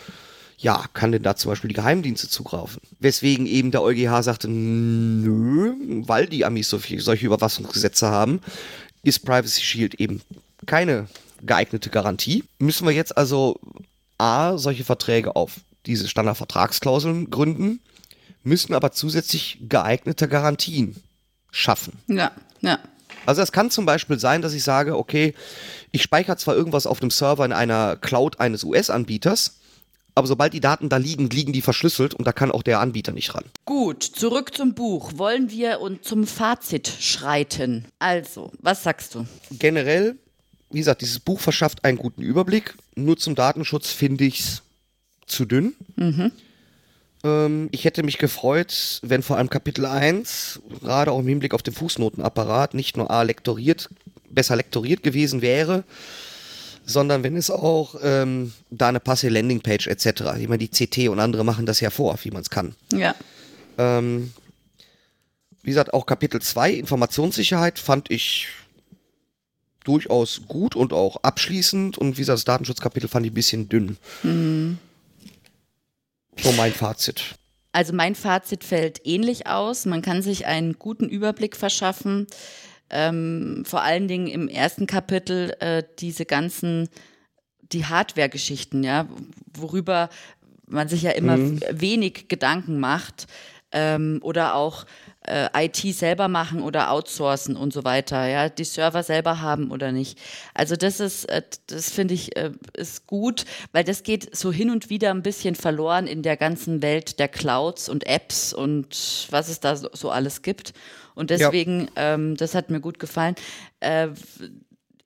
ja, 0.58 0.84
kann 0.94 1.14
denn 1.14 1.24
da 1.24 1.38
zum 1.38 1.52
Beispiel 1.52 1.70
die 1.70 1.76
Geheimdienste 1.76 2.28
zugreifen? 2.28 2.82
Weswegen 3.00 3.46
eben 3.46 3.72
der 3.72 3.82
EuGH 3.82 4.22
sagte, 4.24 4.50
nö, 4.50 5.74
weil 6.06 6.28
die 6.28 6.44
Amis 6.44 6.70
so 6.70 6.80
viel, 6.80 7.00
solche 7.00 7.26
Überwachungsgesetze 7.26 8.08
haben, 8.08 8.42
ist 9.04 9.26
Privacy 9.26 9.62
Shield 9.62 9.96
eben 9.96 10.22
keine 10.66 11.08
geeignete 11.42 11.90
Garantie. 11.90 12.44
Müssen 12.60 12.88
wir 12.88 12.94
jetzt 12.94 13.18
also 13.18 13.60
A, 14.18 14.58
solche 14.58 14.84
Verträge 14.84 15.36
auf 15.36 15.56
diese 15.86 16.08
Standardvertragsklauseln 16.08 17.30
gründen, 17.30 17.80
müssen 18.44 18.74
aber 18.74 18.92
zusätzlich 18.92 19.60
geeignete 19.68 20.28
Garantien 20.28 20.96
schaffen. 21.52 21.94
Ja, 22.08 22.32
ja. 22.62 22.80
Also 23.26 23.42
es 23.42 23.52
kann 23.52 23.70
zum 23.72 23.86
Beispiel 23.86 24.20
sein, 24.20 24.42
dass 24.42 24.54
ich 24.54 24.64
sage, 24.64 24.98
okay, 24.98 25.34
ich 25.92 26.04
speichere 26.04 26.38
zwar 26.38 26.56
irgendwas 26.56 26.88
auf 26.88 27.00
dem 27.00 27.12
Server 27.12 27.46
in 27.46 27.54
einer 27.54 27.96
Cloud 27.96 28.40
eines 28.40 28.64
US-Anbieters, 28.64 29.60
aber 30.16 30.28
sobald 30.28 30.54
die 30.54 30.60
Daten 30.60 30.90
da 30.90 30.98
liegen, 30.98 31.30
liegen 31.30 31.54
die 31.54 31.62
verschlüsselt 31.62 32.14
und 32.14 32.26
da 32.26 32.34
kann 32.34 32.52
auch 32.52 32.64
der 32.64 32.80
Anbieter 32.80 33.12
nicht 33.12 33.34
ran. 33.36 33.46
Gut, 33.66 34.04
zurück 34.04 34.56
zum 34.56 34.74
Buch. 34.74 35.14
Wollen 35.16 35.50
wir 35.50 35.80
und 35.80 36.04
zum 36.04 36.28
Fazit 36.28 36.88
schreiten? 36.88 37.86
Also, 38.00 38.52
was 38.60 38.84
sagst 38.84 39.16
du? 39.16 39.26
Generell, 39.52 40.18
wie 40.72 40.80
gesagt, 40.80 41.02
dieses 41.02 41.20
Buch 41.20 41.40
verschafft 41.40 41.84
einen 41.84 41.98
guten 41.98 42.22
Überblick. 42.22 42.76
Nur 42.96 43.18
zum 43.18 43.36
Datenschutz 43.36 43.92
finde 43.92 44.26
ich 44.26 44.40
es 44.40 44.62
zu 45.26 45.46
dünn. 45.46 45.76
Mhm. 45.96 46.32
Ähm, 47.24 47.70
ich 47.72 47.86
hätte 47.86 48.04
mich 48.04 48.18
gefreut, 48.18 49.00
wenn 49.04 49.24
vor 49.24 49.38
allem 49.38 49.50
Kapitel 49.50 49.86
1, 49.86 50.62
gerade 50.82 51.12
auch 51.12 51.20
im 51.20 51.28
Hinblick 51.28 51.54
auf 51.54 51.64
den 51.64 51.74
Fußnotenapparat, 51.74 52.74
nicht 52.74 52.98
nur 52.98 53.10
A 53.12 53.24
lektoriert, 53.24 53.90
besser 54.30 54.56
lektoriert 54.56 55.04
gewesen 55.04 55.42
wäre, 55.42 55.84
sondern 56.86 57.24
wenn 57.24 57.36
es 57.36 57.52
auch 57.52 57.96
ähm, 58.04 58.54
da 58.70 58.90
eine 58.90 59.00
passende 59.00 59.34
Landingpage 59.34 59.88
etc. 59.88 60.38
Ich 60.40 60.48
meine, 60.48 60.66
die 60.66 60.70
CT 60.70 61.10
und 61.10 61.20
andere 61.20 61.44
machen 61.44 61.66
das 61.66 61.80
ja 61.80 61.90
vor, 61.90 62.18
wie 62.24 62.32
man 62.32 62.42
es 62.42 62.50
kann. 62.50 62.76
Ja. 62.94 63.16
Ähm, 63.78 64.34
wie 65.62 65.72
gesagt, 65.72 65.94
auch 65.94 66.06
Kapitel 66.06 66.42
2, 66.42 66.72
Informationssicherheit, 66.72 67.80
fand 67.80 68.10
ich 68.10 68.48
durchaus 69.84 70.42
gut 70.48 70.76
und 70.76 70.94
auch 70.94 71.18
abschließend. 71.24 71.98
Und 71.98 72.18
wie 72.18 72.22
gesagt, 72.22 72.38
das 72.38 72.46
Datenschutzkapitel 72.46 73.10
fand 73.10 73.26
ich 73.26 73.32
ein 73.32 73.36
bisschen 73.36 73.70
dünn. 73.70 73.98
Mhm. 74.24 74.78
So 76.38 76.52
mein 76.54 76.74
Fazit. 76.74 77.36
Also 77.72 77.94
mein 77.94 78.16
Fazit 78.16 78.64
fällt 78.64 79.06
ähnlich 79.06 79.48
aus. 79.48 79.86
Man 79.86 80.02
kann 80.02 80.22
sich 80.22 80.46
einen 80.46 80.80
guten 80.80 81.08
Überblick 81.08 81.56
verschaffen 81.56 82.28
ähm, 82.90 83.64
vor 83.66 83.84
allen 83.84 84.08
Dingen 84.08 84.28
im 84.28 84.48
ersten 84.48 84.88
Kapitel 84.88 85.56
äh, 85.60 85.84
diese 86.00 86.26
ganzen, 86.26 86.90
die 87.72 87.86
Hardware-Geschichten, 87.86 88.84
ja, 88.84 89.08
worüber 89.54 90.10
man 90.68 90.88
sich 90.88 91.04
ja 91.04 91.12
immer 91.12 91.38
mhm. 91.38 91.60
wenig 91.72 92.28
Gedanken 92.28 92.80
macht 92.80 93.28
ähm, 93.72 94.20
oder 94.24 94.56
auch 94.56 94.86
äh, 95.28 95.66
IT 95.66 95.78
selber 95.96 96.28
machen 96.28 96.62
oder 96.62 96.92
outsourcen 96.92 97.56
und 97.56 97.74
so 97.74 97.84
weiter, 97.84 98.28
ja, 98.28 98.50
die 98.50 98.64
Server 98.64 99.04
selber 99.04 99.42
haben 99.42 99.72
oder 99.72 99.92
nicht. 99.92 100.18
Also 100.54 100.76
das 100.76 101.00
ist, 101.00 101.26
äh, 101.26 101.42
das 101.68 101.90
finde 101.92 102.14
ich, 102.14 102.36
äh, 102.38 102.52
ist 102.74 103.06
gut, 103.08 103.46
weil 103.72 103.84
das 103.84 104.04
geht 104.04 104.36
so 104.36 104.52
hin 104.52 104.70
und 104.70 104.90
wieder 104.90 105.12
ein 105.12 105.24
bisschen 105.24 105.56
verloren 105.56 106.08
in 106.08 106.22
der 106.22 106.38
ganzen 106.38 106.82
Welt 106.82 107.20
der 107.20 107.28
Clouds 107.28 107.90
und 107.90 108.08
Apps 108.08 108.54
und 108.54 109.28
was 109.30 109.50
es 109.50 109.60
da 109.60 109.76
so, 109.76 109.90
so 109.94 110.10
alles 110.10 110.42
gibt. 110.42 110.74
Und 111.16 111.32
deswegen, 111.32 111.90
ja. 111.96 112.14
ähm, 112.14 112.38
das 112.38 112.56
hat 112.56 112.70
mir 112.70 112.80
gut 112.80 112.98
gefallen. 112.98 113.36
Äh, 113.82 114.10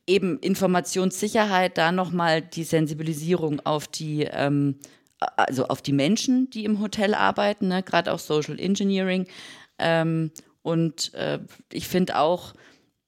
eben 0.06 0.38
Informationssicherheit, 0.40 1.78
da 1.78 1.92
nochmal 1.92 2.42
die 2.42 2.64
Sensibilisierung 2.64 3.62
auf 3.66 3.88
die, 3.88 4.24
ähm, 4.24 4.76
also 5.38 5.68
auf 5.68 5.82
die 5.82 5.94
Menschen, 5.94 6.50
die 6.50 6.66
im 6.66 6.82
Hotel 6.82 7.14
arbeiten, 7.14 7.70
ne? 7.70 7.82
gerade 7.82 8.12
auch 8.12 8.20
Social 8.20 8.60
Engineering. 8.60 9.26
Ähm, 9.80 10.32
und 10.62 11.14
äh, 11.14 11.40
ich 11.72 11.88
finde 11.88 12.18
auch, 12.18 12.54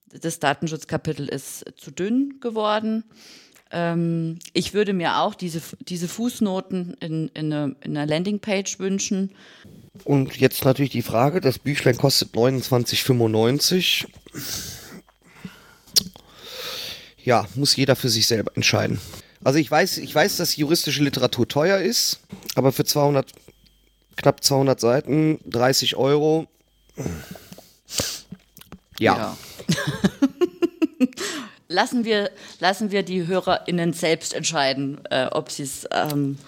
das 0.08 0.38
Datenschutzkapitel 0.38 1.28
ist 1.28 1.64
zu 1.76 1.90
dünn 1.90 2.38
geworden. 2.40 3.04
Ähm, 3.70 4.38
ich 4.52 4.74
würde 4.74 4.92
mir 4.92 5.18
auch 5.18 5.34
diese, 5.34 5.60
diese 5.80 6.08
Fußnoten 6.08 6.94
in, 7.00 7.28
in, 7.28 7.52
eine, 7.52 7.76
in 7.82 7.96
einer 7.96 8.06
Landingpage 8.06 8.78
wünschen. 8.78 9.32
Und 10.04 10.36
jetzt 10.36 10.64
natürlich 10.64 10.92
die 10.92 11.02
Frage, 11.02 11.40
das 11.40 11.58
Büchlein 11.58 11.96
kostet 11.96 12.34
29,95. 12.34 14.06
Ja, 17.24 17.48
muss 17.56 17.74
jeder 17.74 17.96
für 17.96 18.08
sich 18.08 18.26
selber 18.28 18.52
entscheiden. 18.54 19.00
Also 19.42 19.58
ich 19.58 19.68
weiß, 19.70 19.98
ich 19.98 20.14
weiß, 20.14 20.36
dass 20.36 20.56
juristische 20.56 21.02
Literatur 21.02 21.48
teuer 21.48 21.78
ist, 21.78 22.20
aber 22.54 22.72
für 22.72 22.84
200, 22.84 23.32
knapp 24.16 24.44
200 24.44 24.78
Seiten, 24.78 25.40
30 25.46 25.96
Euro. 25.96 26.46
Ja. 28.98 29.16
ja. 29.16 29.36
lassen, 31.68 32.04
wir, 32.04 32.30
lassen 32.60 32.90
wir 32.90 33.02
die 33.02 33.26
HörerInnen 33.26 33.92
selbst 33.92 34.32
entscheiden, 34.34 35.00
äh, 35.10 35.26
ob 35.26 35.50
sie 35.50 35.64
es 35.64 35.86
ähm, 35.90 36.38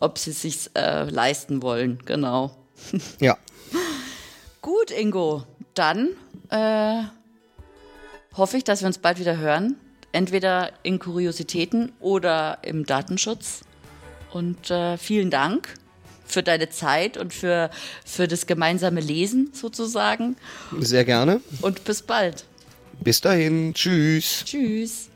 ob 0.00 0.18
sie 0.18 0.32
sich 0.32 0.70
äh, 0.74 1.04
leisten 1.04 1.62
wollen. 1.62 1.98
Genau. 2.04 2.56
Ja. 3.20 3.36
Gut, 4.62 4.92
Ingo. 4.92 5.44
Dann 5.74 6.10
äh, 6.50 7.02
hoffe 8.36 8.56
ich, 8.56 8.64
dass 8.64 8.80
wir 8.82 8.86
uns 8.86 8.98
bald 8.98 9.18
wieder 9.18 9.36
hören. 9.36 9.76
Entweder 10.12 10.70
in 10.84 10.98
Kuriositäten 10.98 11.92
oder 12.00 12.58
im 12.62 12.86
Datenschutz. 12.86 13.62
Und 14.30 14.70
äh, 14.70 14.96
vielen 14.96 15.30
Dank 15.30 15.74
für 16.28 16.42
deine 16.42 16.68
Zeit 16.68 17.16
und 17.16 17.34
für, 17.34 17.70
für 18.04 18.28
das 18.28 18.46
gemeinsame 18.46 19.00
Lesen 19.00 19.50
sozusagen. 19.52 20.36
Sehr 20.78 21.04
gerne. 21.04 21.40
Und 21.62 21.84
bis 21.84 22.02
bald. 22.02 22.44
Bis 23.00 23.20
dahin. 23.20 23.74
Tschüss. 23.74 24.44
Tschüss. 24.44 25.08